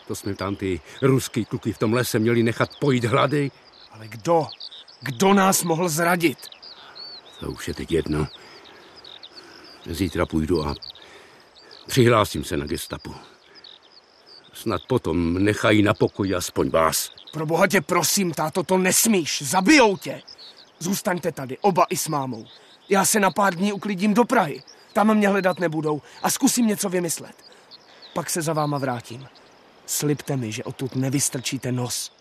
To 0.08 0.16
jsme 0.16 0.36
tam 0.36 0.56
ty 0.56 0.82
ruský 1.02 1.46
kluky 1.46 1.74
v 1.74 1.78
tom 1.78 1.94
lese 1.94 2.20
měli 2.20 2.44
nechat 2.44 2.70
pojít 2.80 3.06
hlady. 3.06 3.52
Ale 3.92 4.08
kdo? 4.08 4.48
Kdo 5.02 5.34
nás 5.34 5.64
mohl 5.64 5.90
zradit? 5.90 6.38
To 7.40 7.52
už 7.52 7.68
je 7.68 7.74
teď 7.74 7.92
jedno. 7.92 8.28
Zítra 9.86 10.26
půjdu 10.26 10.68
a 10.68 10.76
přihlásím 11.88 12.44
se 12.44 12.58
na 12.58 12.66
gestapu. 12.66 13.16
Snad 14.54 14.82
potom 14.88 15.44
nechají 15.44 15.84
na 15.84 15.94
pokoji 15.94 16.36
aspoň 16.36 16.70
vás. 16.70 17.12
Pro 17.34 17.46
boha 17.46 17.68
tě 17.68 17.82
prosím, 17.82 18.32
táto, 18.32 18.64
to 18.64 18.78
nesmíš. 18.78 19.42
Zabijou 19.42 19.98
tě. 19.98 20.22
Zůstaňte 20.80 21.32
tady, 21.32 21.58
oba 21.58 21.86
i 21.90 21.98
s 21.98 22.08
mámou. 22.08 22.46
Já 22.90 23.06
se 23.06 23.20
na 23.20 23.32
pár 23.32 23.56
dní 23.56 23.74
uklidím 23.74 24.14
do 24.14 24.26
Prahy. 24.26 24.64
Tam 24.96 25.18
mě 25.18 25.30
hledat 25.30 25.60
nebudou 25.60 26.02
a 26.24 26.30
zkusím 26.30 26.68
něco 26.68 26.90
vymyslet. 26.90 27.36
Pak 28.14 28.30
se 28.30 28.42
za 28.42 28.54
váma 28.54 28.78
vrátím. 28.78 29.28
Slibte 29.86 30.38
mi, 30.38 30.52
že 30.52 30.64
odtud 30.64 30.96
nevystrčíte 30.96 31.72
nos. 31.72 32.12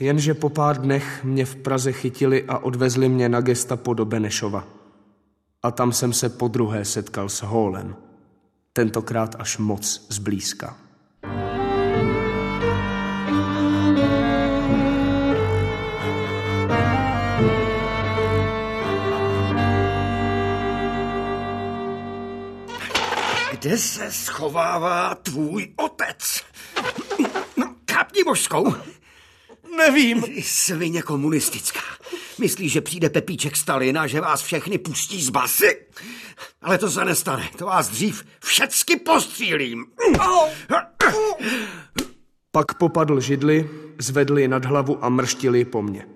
Jenže 0.00 0.34
po 0.34 0.48
pár 0.48 0.80
dnech 0.80 1.24
mě 1.24 1.44
v 1.44 1.56
Praze 1.56 1.92
chytili 1.92 2.44
a 2.48 2.58
odvezli 2.58 3.08
mě 3.08 3.28
na 3.28 3.40
gestapo 3.40 3.94
do 3.94 4.04
Benešova. 4.04 4.64
A 5.62 5.70
tam 5.70 5.92
jsem 5.92 6.12
se 6.12 6.28
po 6.28 6.48
druhé 6.48 6.84
setkal 6.84 7.28
s 7.28 7.42
Hólem. 7.42 7.96
Tentokrát 8.72 9.36
až 9.38 9.58
moc 9.58 10.06
zblízka. 10.08 10.76
Kde 23.62 23.78
se 23.78 24.12
schovává 24.12 25.14
tvůj 25.14 25.72
otec? 25.76 26.42
No, 27.56 27.74
kápni 27.84 28.24
božskou. 28.24 28.74
Nevím. 29.76 30.24
Svině 30.42 31.02
komunistická. 31.02 31.80
Myslíš, 32.38 32.72
že 32.72 32.80
přijde 32.80 33.10
Pepíček 33.10 33.56
Stalina, 33.56 34.06
že 34.06 34.20
vás 34.20 34.42
všechny 34.42 34.78
pustí 34.78 35.22
z 35.22 35.30
basy? 35.30 35.86
Ale 36.62 36.78
to 36.78 36.90
se 36.90 37.04
nestane. 37.04 37.50
To 37.58 37.66
vás 37.66 37.88
dřív 37.88 38.24
všecky 38.44 38.96
postřílím. 38.96 39.86
Pak 42.52 42.74
popadl 42.74 43.20
židli, 43.20 43.70
zvedli 43.98 44.48
nad 44.48 44.64
hlavu 44.64 45.04
a 45.04 45.08
mrštili 45.08 45.64
po 45.64 45.82
mně. 45.82 46.06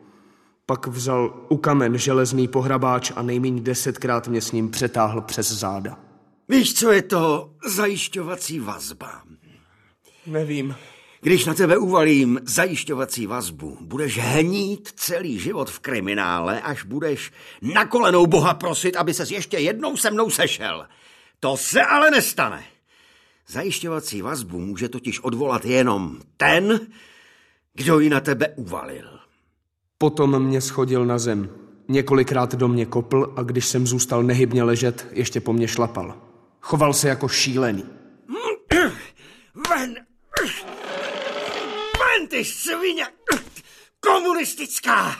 Pak 0.66 0.86
vzal 0.86 1.46
u 1.48 1.56
kamen 1.56 1.98
železný 1.98 2.48
pohrabáč 2.48 3.12
a 3.16 3.22
nejméně 3.22 3.60
desetkrát 3.60 4.28
mě 4.28 4.40
s 4.40 4.52
ním 4.52 4.70
přetáhl 4.70 5.20
přes 5.20 5.52
záda. 5.52 6.05
Víš, 6.48 6.74
co 6.74 6.92
je 6.92 7.02
to 7.02 7.50
zajišťovací 7.66 8.60
vazba? 8.60 9.22
Nevím. 10.26 10.76
Když 11.20 11.44
na 11.44 11.54
tebe 11.54 11.78
uvalím 11.78 12.40
zajišťovací 12.44 13.26
vazbu, 13.26 13.78
budeš 13.80 14.18
hnít 14.18 14.88
celý 14.96 15.38
život 15.38 15.70
v 15.70 15.78
kriminále, 15.78 16.60
až 16.60 16.84
budeš 16.84 17.32
na 17.62 17.86
kolenou 17.86 18.26
Boha 18.26 18.54
prosit, 18.54 18.96
aby 18.96 19.14
ses 19.14 19.30
ještě 19.30 19.58
jednou 19.58 19.96
se 19.96 20.10
mnou 20.10 20.30
sešel. 20.30 20.86
To 21.40 21.56
se 21.56 21.82
ale 21.82 22.10
nestane. 22.10 22.64
Zajišťovací 23.48 24.22
vazbu 24.22 24.60
může 24.60 24.88
totiž 24.88 25.20
odvolat 25.20 25.64
jenom 25.64 26.20
ten, 26.36 26.80
kdo 27.74 27.98
ji 28.00 28.10
na 28.10 28.20
tebe 28.20 28.48
uvalil. 28.48 29.18
Potom 29.98 30.42
mě 30.42 30.60
schodil 30.60 31.06
na 31.06 31.18
zem. 31.18 31.48
Několikrát 31.88 32.54
do 32.54 32.68
mě 32.68 32.86
kopl 32.86 33.32
a 33.36 33.42
když 33.42 33.66
jsem 33.66 33.86
zůstal 33.86 34.22
nehybně 34.22 34.62
ležet, 34.62 35.06
ještě 35.12 35.40
po 35.40 35.52
mně 35.52 35.68
šlapal. 35.68 36.25
Choval 36.66 36.92
se 36.92 37.08
jako 37.08 37.28
šílený. 37.28 37.84
Ven! 39.68 39.94
Ven, 41.98 42.28
ty 42.28 42.44
svině! 42.44 43.06
Komunistická! 44.00 45.16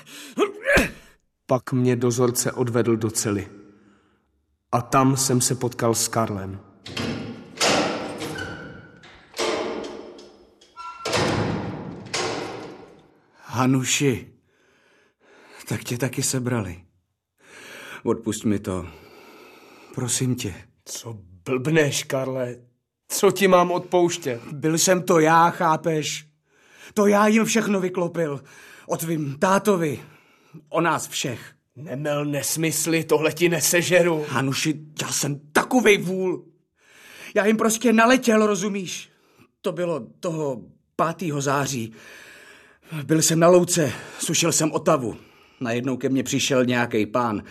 Pak 1.47 1.73
mě 1.73 1.97
dozorce 1.97 2.53
odvedl 2.53 2.97
do 2.97 3.11
cely. 3.11 3.49
A 4.73 4.83
tam 4.83 5.17
jsem 5.17 5.41
se 5.41 5.55
potkal 5.55 5.95
s 5.95 6.09
Karlem. 6.09 6.61
Hanuši, 13.43 14.33
tak 15.69 15.85
tě 15.85 15.99
taky 15.99 16.23
sebrali. 16.23 16.85
Odpust 18.03 18.45
mi 18.45 18.59
to. 18.59 18.87
Prosím 19.95 20.35
tě. 20.35 20.55
Co 20.85 21.26
blbneš, 21.47 22.03
Karle? 22.03 22.57
Co 23.09 23.31
ti 23.31 23.49
mám 23.49 23.71
odpouštět? 23.71 24.41
Byl 24.53 24.79
jsem 24.79 25.03
to 25.03 25.21
já, 25.21 25.51
chápeš? 25.51 26.27
To 26.95 27.07
já 27.07 27.27
jim 27.27 27.45
všechno 27.45 27.81
vyklopil. 27.81 28.43
O 28.87 28.97
tvým 28.97 29.39
tátovi. 29.39 30.01
O 30.69 30.81
nás 30.81 31.09
všech. 31.09 31.53
Nemel 31.77 32.25
nesmysly, 32.25 33.05
tohle 33.05 33.33
ti 33.33 33.49
nesežeru. 33.49 34.25
Hanuši, 34.29 34.75
já 35.03 35.09
jsem 35.09 35.41
takovej 35.53 35.99
vůl. 35.99 36.45
Já 37.35 37.47
jim 37.47 37.57
prostě 37.57 37.93
naletěl, 37.93 38.47
rozumíš? 38.47 39.11
To 39.61 39.73
bylo 39.73 40.07
toho 40.21 40.63
5. 41.17 41.33
září. 41.39 41.93
Byl 43.05 43.23
jsem 43.23 43.41
na 43.41 43.49
louce, 43.49 43.93
sušil 44.19 44.53
jsem 44.53 44.73
Otavu. 44.73 45.17
Najednou 45.61 45.97
ke 45.97 46.09
mně 46.09 46.23
přišel 46.23 46.65
nějaký 46.65 47.07
pán. 47.07 47.43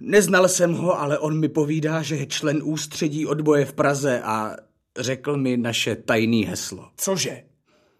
Neznal 0.00 0.48
jsem 0.48 0.72
ho, 0.72 1.00
ale 1.00 1.18
on 1.18 1.40
mi 1.40 1.48
povídá, 1.48 2.02
že 2.02 2.16
je 2.16 2.26
člen 2.26 2.60
ústředí 2.62 3.26
odboje 3.26 3.64
v 3.64 3.72
Praze 3.72 4.22
a 4.22 4.56
řekl 4.98 5.36
mi 5.36 5.56
naše 5.56 5.96
tajný 5.96 6.44
heslo. 6.44 6.90
Cože? 6.96 7.44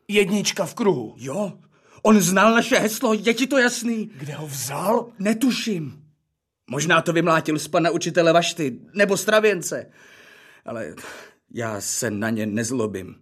Jednička 0.09 0.67
v 0.67 0.75
kruhu. 0.75 1.15
Jo, 1.17 1.53
on 2.03 2.21
znal 2.21 2.55
naše 2.55 2.79
heslo, 2.79 3.15
je 3.15 3.35
ti 3.35 3.47
to 3.47 3.59
jasný? 3.59 4.11
Kde 4.19 4.35
ho 4.35 4.47
vzal? 4.47 5.09
Netuším. 5.19 6.03
Možná 6.71 7.03
to 7.03 7.13
vymlátil 7.13 7.59
z 7.59 7.69
pana 7.69 7.91
učitele 7.91 8.33
Vašty, 8.33 8.79
nebo 8.95 9.17
stravěnce. 9.17 9.91
Ale 10.65 10.95
já 11.55 11.81
se 11.81 12.11
na 12.11 12.31
ně 12.31 12.47
nezlobím. 12.47 13.15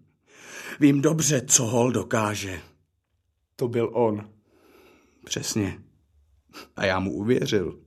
Vím 0.81 1.01
dobře, 1.01 1.43
co 1.47 1.67
hol 1.67 1.93
dokáže. 1.93 2.61
To 3.57 3.69
byl 3.69 3.91
on. 3.93 4.31
Přesně. 5.25 5.79
A 6.77 6.87
já 6.87 7.01
mu 7.01 7.13
uvěřil. 7.13 7.79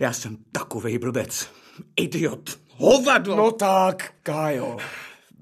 Já 0.00 0.12
jsem 0.12 0.36
takovej 0.52 0.98
blbec. 0.98 1.48
Idiot. 1.96 2.58
Hovado. 2.76 3.36
No 3.36 3.52
tak, 3.52 4.14
Kájo. 4.22 4.76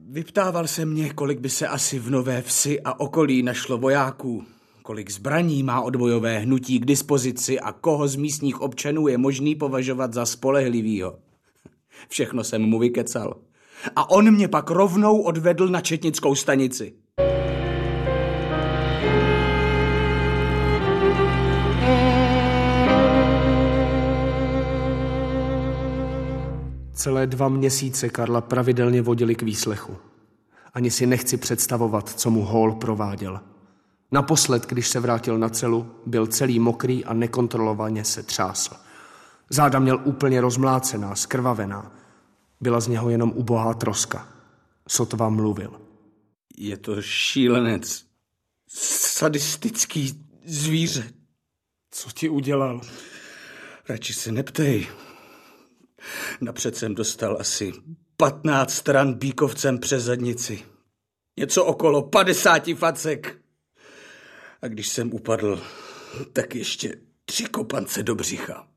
Vyptával 0.09 0.67
se 0.67 0.85
mě, 0.85 1.11
kolik 1.11 1.41
by 1.41 1.51
se 1.51 1.69
asi 1.69 1.99
v 1.99 2.11
Nové 2.11 2.43
Vsi 2.43 2.81
a 2.81 3.01
okolí 3.01 3.43
našlo 3.43 3.79
vojáků, 3.79 4.45
kolik 4.83 5.11
zbraní 5.11 5.63
má 5.63 5.81
odbojové 5.81 6.39
hnutí 6.39 6.79
k 6.79 6.85
dispozici 6.85 7.61
a 7.61 7.73
koho 7.73 8.09
z 8.09 8.17
místních 8.17 8.61
občanů 8.61 9.09
je 9.09 9.19
možný 9.19 9.55
považovat 9.55 10.15
za 10.15 10.27
spolehlivýho. 10.27 11.19
Všechno 12.09 12.45
jsem 12.45 12.63
mu 12.63 12.79
vykecal. 12.79 13.41
A 13.97 14.11
on 14.11 14.31
mě 14.35 14.49
pak 14.49 14.71
rovnou 14.71 15.21
odvedl 15.21 15.69
na 15.69 15.81
četnickou 15.81 16.35
stanici. 16.35 16.95
Celé 27.03 27.27
dva 27.27 27.49
měsíce 27.49 28.09
Karla 28.09 28.41
pravidelně 28.41 29.03
vodili 29.03 29.35
k 29.35 29.43
výslechu. 29.43 29.97
Ani 30.75 30.91
si 30.91 31.07
nechci 31.07 31.37
představovat, 31.37 32.09
co 32.09 32.31
mu 32.31 32.45
Hall 32.45 32.73
prováděl. 32.75 33.41
Naposled, 34.13 34.67
když 34.67 34.89
se 34.89 35.01
vrátil 35.01 35.39
na 35.39 35.49
celu, 35.49 35.95
byl 36.07 36.27
celý 36.27 36.59
mokrý 36.59 37.05
a 37.05 37.13
nekontrolovaně 37.13 38.05
se 38.05 38.23
třásl. 38.23 38.75
Záda 39.51 39.79
měl 39.79 40.01
úplně 40.05 40.41
rozmlácená, 40.41 41.15
skrvavená. 41.15 41.93
Byla 42.61 42.81
z 42.81 42.89
něho 42.89 43.11
jenom 43.11 43.33
ubohá 43.35 43.75
troska. 43.75 44.29
Sotva 44.89 45.29
mluvil. 45.29 45.81
Je 46.57 46.77
to 46.77 47.03
šílenec. 47.03 48.05
Sadistický 48.69 50.27
zvíře. 50.45 51.05
Co 51.91 52.11
ti 52.11 52.29
udělal? 52.29 52.81
Radši 53.89 54.15
se 54.15 54.33
neptej. 54.33 54.87
Napřed 56.41 56.77
jsem 56.77 56.95
dostal 56.95 57.37
asi 57.41 57.73
15 58.17 58.75
stran 58.75 59.15
bíkovcem 59.15 59.79
přes 59.79 60.05
zadnici. 60.05 60.63
Něco 61.37 61.65
okolo 61.65 62.03
50 62.03 62.63
facek. 62.77 63.39
A 64.63 64.69
když 64.69 64.89
jsem 64.89 65.15
upadl, 65.15 65.63
tak 66.33 66.55
ještě 66.55 67.01
tři 67.25 67.45
kopance 67.45 68.03
do 68.03 68.15
břicha. 68.15 68.69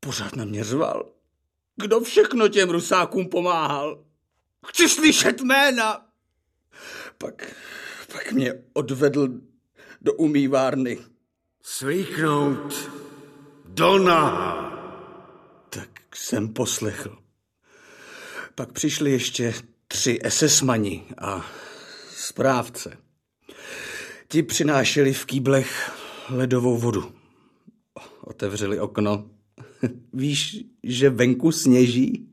Pořád 0.00 0.36
na 0.36 0.44
mě 0.44 0.64
řval. 0.64 1.12
Kdo 1.76 2.00
všechno 2.00 2.48
těm 2.48 2.70
rusákům 2.70 3.28
pomáhal? 3.28 4.04
Chci 4.66 4.88
slyšet 4.88 5.40
jména. 5.40 6.06
Pak, 7.18 7.54
pak 8.12 8.32
mě 8.32 8.54
odvedl 8.72 9.28
do 10.00 10.12
umývárny. 10.12 10.98
Svíknout 11.62 12.90
do 13.64 13.98
náha. 13.98 14.69
Jsem 16.14 16.48
poslechl. 16.48 17.18
Pak 18.54 18.72
přišli 18.72 19.10
ještě 19.10 19.54
tři 19.88 20.18
SS-mani 20.28 21.02
a 21.18 21.46
správce. 22.10 22.96
Ti 24.28 24.42
přinášeli 24.42 25.12
v 25.12 25.24
kýblech 25.24 25.92
ledovou 26.30 26.76
vodu. 26.78 27.12
Otevřeli 28.20 28.80
okno. 28.80 29.30
Víš, 30.12 30.64
že 30.82 31.10
venku 31.10 31.52
sněží? 31.52 32.28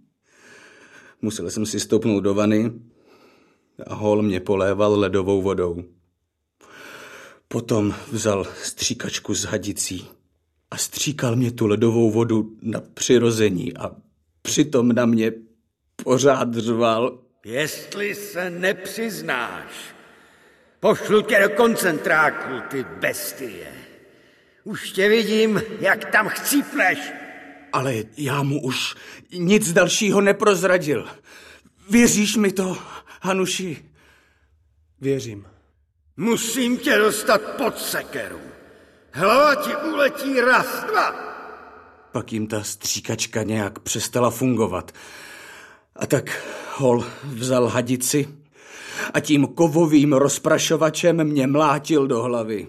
Musel 1.22 1.50
jsem 1.50 1.66
si 1.66 1.80
stoupnout 1.80 2.20
do 2.20 2.34
vany 2.34 2.72
a 3.88 3.96
hol 3.96 4.22
mě 4.22 4.40
poléval 4.40 5.00
ledovou 5.00 5.42
vodou. 5.42 5.84
Potom 7.48 7.96
vzal 8.12 8.48
stříkačku 8.64 9.34
s 9.34 9.44
hadicí 9.44 10.17
a 10.72 10.78
stříkal 10.78 11.36
mě 11.36 11.52
tu 11.52 11.68
ledovou 11.68 12.12
vodu 12.12 12.58
na 12.62 12.82
přirození 12.94 13.78
a 13.78 13.92
přitom 14.42 14.90
na 14.90 15.06
mě 15.06 15.32
pořád 16.04 16.54
řval. 16.56 17.20
Jestli 17.46 18.16
se 18.16 18.50
nepřiznáš, 18.50 19.72
pošlu 20.80 21.22
tě 21.22 21.40
do 21.40 21.50
koncentráku, 21.50 22.68
ty 22.70 22.86
bestie. 23.00 23.68
Už 24.64 24.92
tě 24.92 25.10
vidím, 25.10 25.62
jak 25.80 26.12
tam 26.12 26.30
chcípneš. 26.30 27.00
Ale 27.74 27.96
já 28.18 28.44
mu 28.44 28.62
už 28.62 28.96
nic 29.34 29.74
dalšího 29.74 30.22
neprozradil. 30.22 31.08
Věříš 31.90 32.36
mi 32.36 32.52
to, 32.52 32.78
Hanuši? 33.22 33.86
Věřím. 35.02 35.48
Musím 36.18 36.78
tě 36.78 36.98
dostat 36.98 37.42
pod 37.42 37.80
sekeru. 37.80 38.47
Hlava 39.18 39.56
ti 39.56 39.76
uletí 39.76 40.42
raz, 40.42 40.84
dva. 40.84 41.16
Pak 42.12 42.34
jim 42.34 42.48
ta 42.48 42.64
stříkačka 42.64 43.44
nějak 43.44 43.80
přestala 43.80 44.30
fungovat. 44.30 44.92
A 45.96 46.06
tak 46.06 46.46
hol 46.76 47.06
vzal 47.24 47.68
hadici 47.68 48.28
a 49.14 49.20
tím 49.20 49.48
kovovým 49.48 50.14
rozprašovačem 50.14 51.24
mě 51.24 51.48
mlátil 51.48 52.08
do 52.08 52.24
hlavy. 52.24 52.68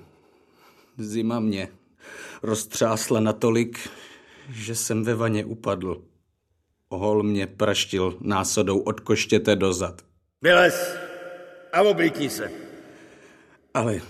Zima 0.98 1.40
mě 1.40 1.68
roztřásla 2.42 3.20
natolik, 3.20 3.90
že 4.50 4.74
jsem 4.74 5.04
ve 5.04 5.14
vaně 5.14 5.44
upadl. 5.44 6.02
Hol 6.90 7.22
mě 7.22 7.46
praštil 7.46 8.16
násodou 8.20 8.78
od 8.78 9.00
koštěte 9.00 9.56
dozad. 9.56 10.02
Vylez 10.42 10.96
a 11.72 11.82
oblíkni 11.82 12.30
se. 12.30 12.50
Ale 13.74 14.00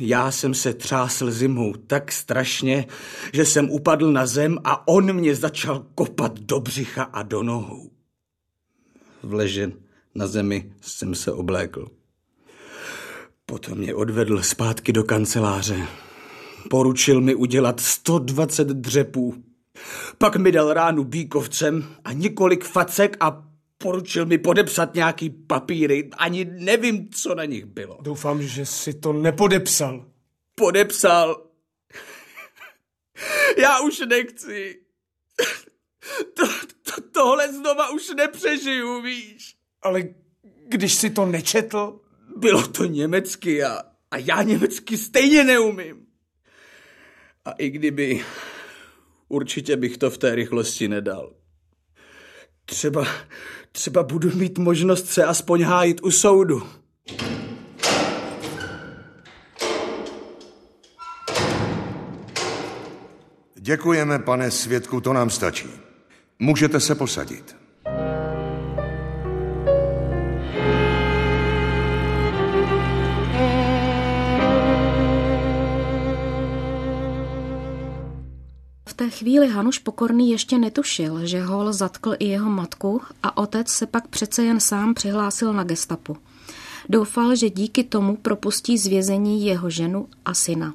já 0.00 0.30
jsem 0.30 0.54
se 0.54 0.74
třásl 0.74 1.30
zimou 1.30 1.72
tak 1.86 2.12
strašně, 2.12 2.86
že 3.32 3.44
jsem 3.44 3.70
upadl 3.70 4.12
na 4.12 4.26
zem 4.26 4.58
a 4.64 4.88
on 4.88 5.12
mě 5.12 5.34
začal 5.34 5.86
kopat 5.94 6.38
do 6.38 6.60
břicha 6.60 7.02
a 7.02 7.22
do 7.22 7.42
nohou. 7.42 7.90
Vležen 9.22 9.72
na 10.14 10.26
zemi 10.26 10.72
jsem 10.80 11.14
se 11.14 11.32
oblékl. 11.32 11.88
Potom 13.46 13.78
mě 13.78 13.94
odvedl 13.94 14.42
zpátky 14.42 14.92
do 14.92 15.04
kanceláře. 15.04 15.86
Poručil 16.70 17.20
mi 17.20 17.34
udělat 17.34 17.80
120 17.80 18.68
dřepů. 18.68 19.34
Pak 20.18 20.36
mi 20.36 20.52
dal 20.52 20.72
ránu 20.72 21.04
bíkovcem 21.04 21.84
a 22.04 22.12
několik 22.12 22.64
facek 22.64 23.16
a 23.20 23.53
poručil 23.78 24.26
mi 24.26 24.38
podepsat 24.38 24.94
nějaký 24.94 25.30
papíry. 25.30 26.10
Ani 26.18 26.44
nevím, 26.44 27.10
co 27.10 27.34
na 27.34 27.44
nich 27.44 27.64
bylo. 27.64 27.98
Doufám, 28.02 28.42
že 28.42 28.66
si 28.66 28.94
to 28.94 29.12
nepodepsal. 29.12 30.10
Podepsal. 30.54 31.46
Já 33.58 33.80
už 33.80 34.02
nechci. 34.08 34.80
To, 36.34 36.46
to, 36.82 37.02
tohle 37.12 37.52
znova 37.52 37.90
už 37.90 38.10
nepřežiju, 38.16 39.02
víš. 39.02 39.56
Ale 39.82 40.02
když 40.66 40.94
si 40.94 41.10
to 41.10 41.26
nečetl? 41.26 42.00
Bylo 42.36 42.66
to 42.68 42.84
německy 42.84 43.64
a, 43.64 43.82
a 44.10 44.16
já 44.16 44.42
německy 44.42 44.98
stejně 44.98 45.44
neumím. 45.44 46.06
A 47.44 47.50
i 47.50 47.70
kdyby, 47.70 48.24
určitě 49.28 49.76
bych 49.76 49.98
to 49.98 50.10
v 50.10 50.18
té 50.18 50.34
rychlosti 50.34 50.88
nedal. 50.88 51.34
Třeba, 52.64 53.06
třeba 53.72 54.02
budu 54.02 54.36
mít 54.36 54.58
možnost 54.58 55.06
se 55.06 55.24
aspoň 55.24 55.62
hájit 55.62 56.00
u 56.02 56.10
soudu. 56.10 56.62
Děkujeme, 63.54 64.18
pane 64.18 64.50
svědku, 64.50 65.00
to 65.00 65.12
nám 65.12 65.30
stačí. 65.30 65.68
Můžete 66.38 66.80
se 66.80 66.94
posadit. 66.94 67.63
Té 78.96 79.10
chvíli 79.10 79.48
Hanuš 79.48 79.78
Pokorný 79.78 80.30
ještě 80.30 80.58
netušil, 80.58 81.26
že 81.26 81.42
Hol 81.42 81.72
zatkl 81.72 82.14
i 82.18 82.28
jeho 82.28 82.50
matku 82.50 83.00
a 83.22 83.36
otec 83.36 83.68
se 83.68 83.86
pak 83.86 84.08
přece 84.08 84.44
jen 84.44 84.60
sám 84.60 84.94
přihlásil 84.94 85.52
na 85.52 85.64
gestapu. 85.64 86.16
Doufal, 86.88 87.36
že 87.36 87.50
díky 87.50 87.84
tomu 87.84 88.16
propustí 88.16 88.78
z 88.78 88.86
vězení 88.86 89.46
jeho 89.46 89.70
ženu 89.70 90.08
a 90.24 90.34
syna. 90.34 90.74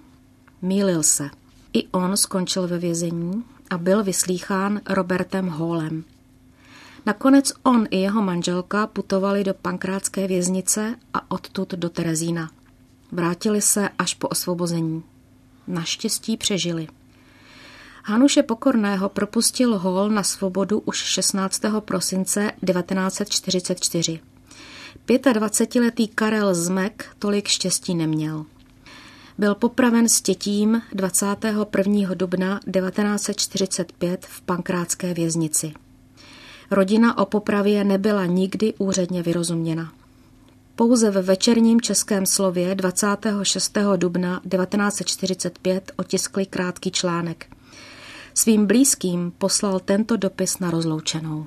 Mýlil 0.62 1.04
se. 1.04 1.30
I 1.74 1.88
on 1.88 2.18
skončil 2.18 2.68
ve 2.68 2.78
vězení 2.78 3.44
a 3.70 3.78
byl 3.78 4.04
vyslýchán 4.04 4.82
Robertem 4.90 5.50
Hallem. 5.50 6.04
Nakonec 7.06 7.54
on 7.64 7.86
i 7.90 8.00
jeho 8.00 8.22
manželka 8.22 8.88
putovali 8.88 9.44
do 9.44 9.54
pankrátské 9.54 10.28
věznice 10.28 10.96
a 11.14 11.32
odtud 11.32 11.74
do 11.74 11.90
Terezína. 11.90 12.50
Vrátili 13.12 13.62
se 13.62 13.90
až 13.98 14.14
po 14.14 14.28
osvobození. 14.28 15.04
Naštěstí 15.68 16.38
přežili. 16.38 16.88
Hanuše 18.04 18.44
Pokorného 18.44 19.10
propustil 19.10 19.78
Hall 19.78 20.10
na 20.10 20.24
svobodu 20.24 20.80
už 20.80 20.98
16. 20.98 21.62
prosince 21.80 22.52
1944. 22.66 24.20
25-letý 25.08 26.08
Karel 26.08 26.56
Zmek 26.56 27.06
tolik 27.20 27.48
štěstí 27.48 27.96
neměl. 27.96 28.46
Byl 29.38 29.56
popraven 29.56 30.10
s 30.10 30.22
tětím 30.22 30.82
21. 30.94 32.14
dubna 32.14 32.60
1945 32.60 34.26
v 34.26 34.42
pankrátské 34.42 35.14
věznici. 35.14 35.74
Rodina 36.72 37.18
o 37.18 37.26
popravě 37.26 37.84
nebyla 37.84 38.26
nikdy 38.26 38.74
úředně 38.78 39.24
vyrozuměna. 39.24 39.94
Pouze 40.76 41.12
ve 41.12 41.22
večerním 41.22 41.82
českém 41.82 42.26
slově 42.26 42.76
26. 42.76 43.78
dubna 43.96 44.42
1945 44.52 45.92
otiskli 45.96 46.46
krátký 46.46 46.92
článek– 46.92 47.46
Svým 48.34 48.68
blízkým 48.68 49.32
poslal 49.32 49.80
tento 49.80 50.18
dopis 50.18 50.60
na 50.60 50.72
rozloučenou. 50.72 51.46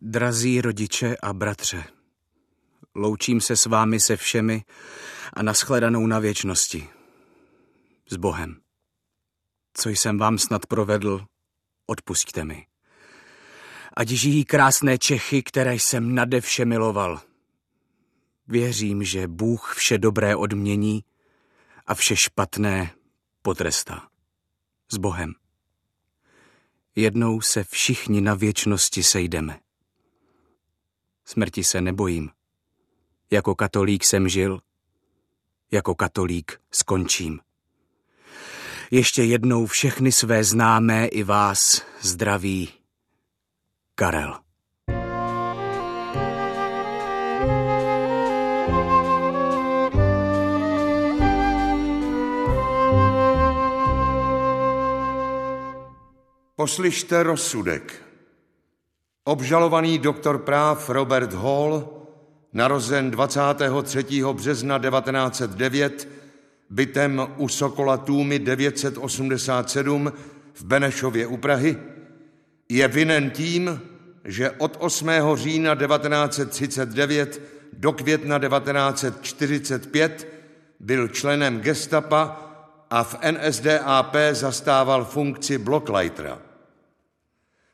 Drazí 0.00 0.60
rodiče 0.60 1.16
a 1.22 1.32
bratře, 1.32 1.84
loučím 2.94 3.40
se 3.40 3.56
s 3.56 3.66
vámi 3.66 4.00
se 4.00 4.16
všemi 4.16 4.64
a 5.32 5.42
naschledanou 5.42 6.06
na 6.06 6.18
věčnosti. 6.18 6.88
S 8.10 8.16
Bohem. 8.16 8.60
Co 9.74 9.88
jsem 9.88 10.18
vám 10.18 10.38
snad 10.38 10.66
provedl, 10.66 11.26
odpusťte 11.86 12.44
mi. 12.44 12.66
Ať 13.96 14.08
žijí 14.08 14.44
krásné 14.44 14.98
Čechy, 14.98 15.42
které 15.42 15.74
jsem 15.74 16.14
nade 16.14 16.40
vše 16.40 16.64
miloval. 16.64 17.20
Věřím, 18.46 19.04
že 19.04 19.28
Bůh 19.28 19.74
vše 19.76 19.98
dobré 19.98 20.36
odmění 20.36 21.04
a 21.86 21.94
vše 21.94 22.16
špatné 22.16 22.90
potrestá. 23.42 24.08
S 24.92 24.96
Bohem. 24.96 25.34
Jednou 26.98 27.40
se 27.40 27.64
všichni 27.64 28.20
na 28.20 28.34
věčnosti 28.34 29.02
sejdeme. 29.02 29.60
Smrti 31.24 31.64
se 31.64 31.80
nebojím. 31.80 32.30
Jako 33.30 33.54
katolík 33.54 34.04
jsem 34.04 34.28
žil, 34.28 34.60
jako 35.70 35.94
katolík 35.94 36.60
skončím. 36.70 37.40
Ještě 38.90 39.22
jednou 39.22 39.66
všechny 39.66 40.12
své 40.12 40.44
známé 40.44 41.06
i 41.06 41.22
vás 41.22 41.82
zdraví 42.00 42.68
Karel. 43.94 44.47
Poslyšte 56.58 57.22
rozsudek. 57.22 58.02
Obžalovaný 59.30 60.02
doktor 60.02 60.42
práv 60.42 60.90
Robert 60.90 61.30
Hall, 61.30 61.86
narozen 62.50 63.14
23. 63.14 64.26
března 64.32 64.78
1909, 64.78 66.08
bytem 66.70 67.26
u 67.36 67.48
Sokola 67.48 67.96
Tůmy 67.96 68.38
987 68.38 70.12
v 70.54 70.64
Benešově 70.64 71.26
u 71.26 71.36
Prahy, 71.36 71.78
je 72.68 72.88
vinen 72.88 73.30
tím, 73.30 73.80
že 74.24 74.50
od 74.50 74.76
8. 74.78 75.10
října 75.34 75.74
1939 75.74 77.42
do 77.72 77.92
května 77.92 78.38
1945 78.38 80.28
byl 80.80 81.08
členem 81.08 81.60
gestapa 81.60 82.50
a 82.90 83.04
v 83.04 83.16
NSDAP 83.30 84.16
zastával 84.32 85.04
funkci 85.04 85.58
blocklightera. 85.58 86.47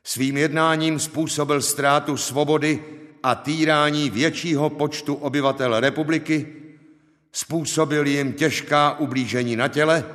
Svým 0.07 0.37
jednáním 0.37 0.99
způsobil 0.99 1.61
ztrátu 1.61 2.17
svobody 2.17 2.83
a 3.23 3.35
týrání 3.35 4.09
většího 4.09 4.69
počtu 4.69 5.15
obyvatel 5.15 5.79
republiky, 5.79 6.47
způsobil 7.31 8.07
jim 8.07 8.33
těžká 8.33 8.99
ublížení 8.99 9.55
na 9.55 9.67
těle 9.67 10.05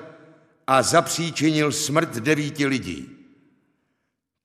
a 0.67 0.83
zapříčinil 0.83 1.73
smrt 1.73 2.17
devíti 2.17 2.67
lidí. 2.67 3.09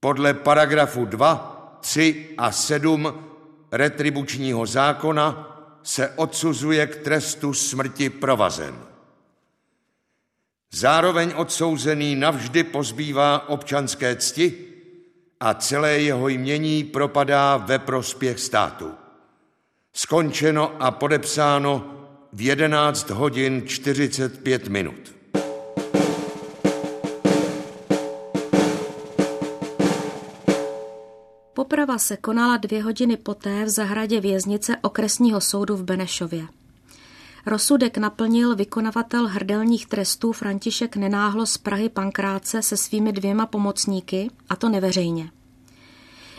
Podle 0.00 0.34
paragrafu 0.34 1.04
2 1.04 1.78
3 1.80 2.28
a 2.38 2.52
7 2.52 3.14
retribučního 3.72 4.66
zákona 4.66 5.52
se 5.82 6.08
odsuzuje 6.08 6.86
k 6.86 6.96
trestu 6.96 7.54
smrti 7.54 8.10
provazem. 8.10 8.86
Zároveň 10.72 11.32
odsouzený 11.36 12.16
navždy 12.16 12.64
pozbývá 12.64 13.48
občanské 13.48 14.16
cti 14.16 14.65
a 15.40 15.54
celé 15.54 15.98
jeho 15.98 16.28
jmění 16.28 16.84
propadá 16.84 17.56
ve 17.56 17.78
prospěch 17.78 18.40
státu. 18.40 18.90
Skončeno 19.92 20.82
a 20.82 20.90
podepsáno 20.90 21.92
v 22.32 22.40
11 22.40 23.10
hodin 23.10 23.62
45 23.66 24.68
minut. 24.68 25.16
Poprava 31.54 31.98
se 31.98 32.16
konala 32.16 32.56
dvě 32.56 32.82
hodiny 32.82 33.16
poté 33.16 33.64
v 33.64 33.68
zahradě 33.68 34.20
věznice 34.20 34.76
okresního 34.82 35.40
soudu 35.40 35.76
v 35.76 35.82
Benešově. 35.82 36.46
Rozsudek 37.46 37.98
naplnil 37.98 38.56
vykonavatel 38.56 39.28
hrdelních 39.28 39.86
trestů 39.86 40.32
František 40.32 40.96
Nenáhlo 40.96 41.46
z 41.46 41.58
Prahy 41.58 41.88
Pankráce 41.88 42.62
se 42.62 42.76
svými 42.76 43.12
dvěma 43.12 43.46
pomocníky, 43.46 44.30
a 44.48 44.56
to 44.56 44.68
neveřejně. 44.68 45.30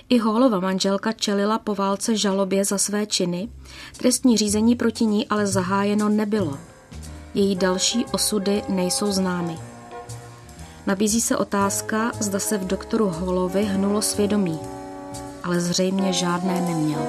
I 0.09 0.17
Hólova 0.17 0.59
manželka 0.59 1.11
čelila 1.11 1.59
po 1.59 1.75
válce 1.75 2.17
žalobě 2.17 2.65
za 2.65 2.77
své 2.77 3.05
činy, 3.05 3.49
trestní 3.97 4.37
řízení 4.37 4.75
proti 4.75 5.05
ní 5.05 5.27
ale 5.27 5.47
zahájeno 5.47 6.09
nebylo. 6.09 6.59
Její 7.33 7.55
další 7.55 8.05
osudy 8.05 8.63
nejsou 8.69 9.11
známy. 9.11 9.57
Nabízí 10.87 11.21
se 11.21 11.37
otázka, 11.37 12.11
zda 12.19 12.39
se 12.39 12.57
v 12.57 12.67
doktoru 12.67 13.09
Holovi 13.09 13.63
hnulo 13.63 14.01
svědomí, 14.01 14.59
ale 15.43 15.59
zřejmě 15.59 16.13
žádné 16.13 16.61
neměl. 16.61 17.07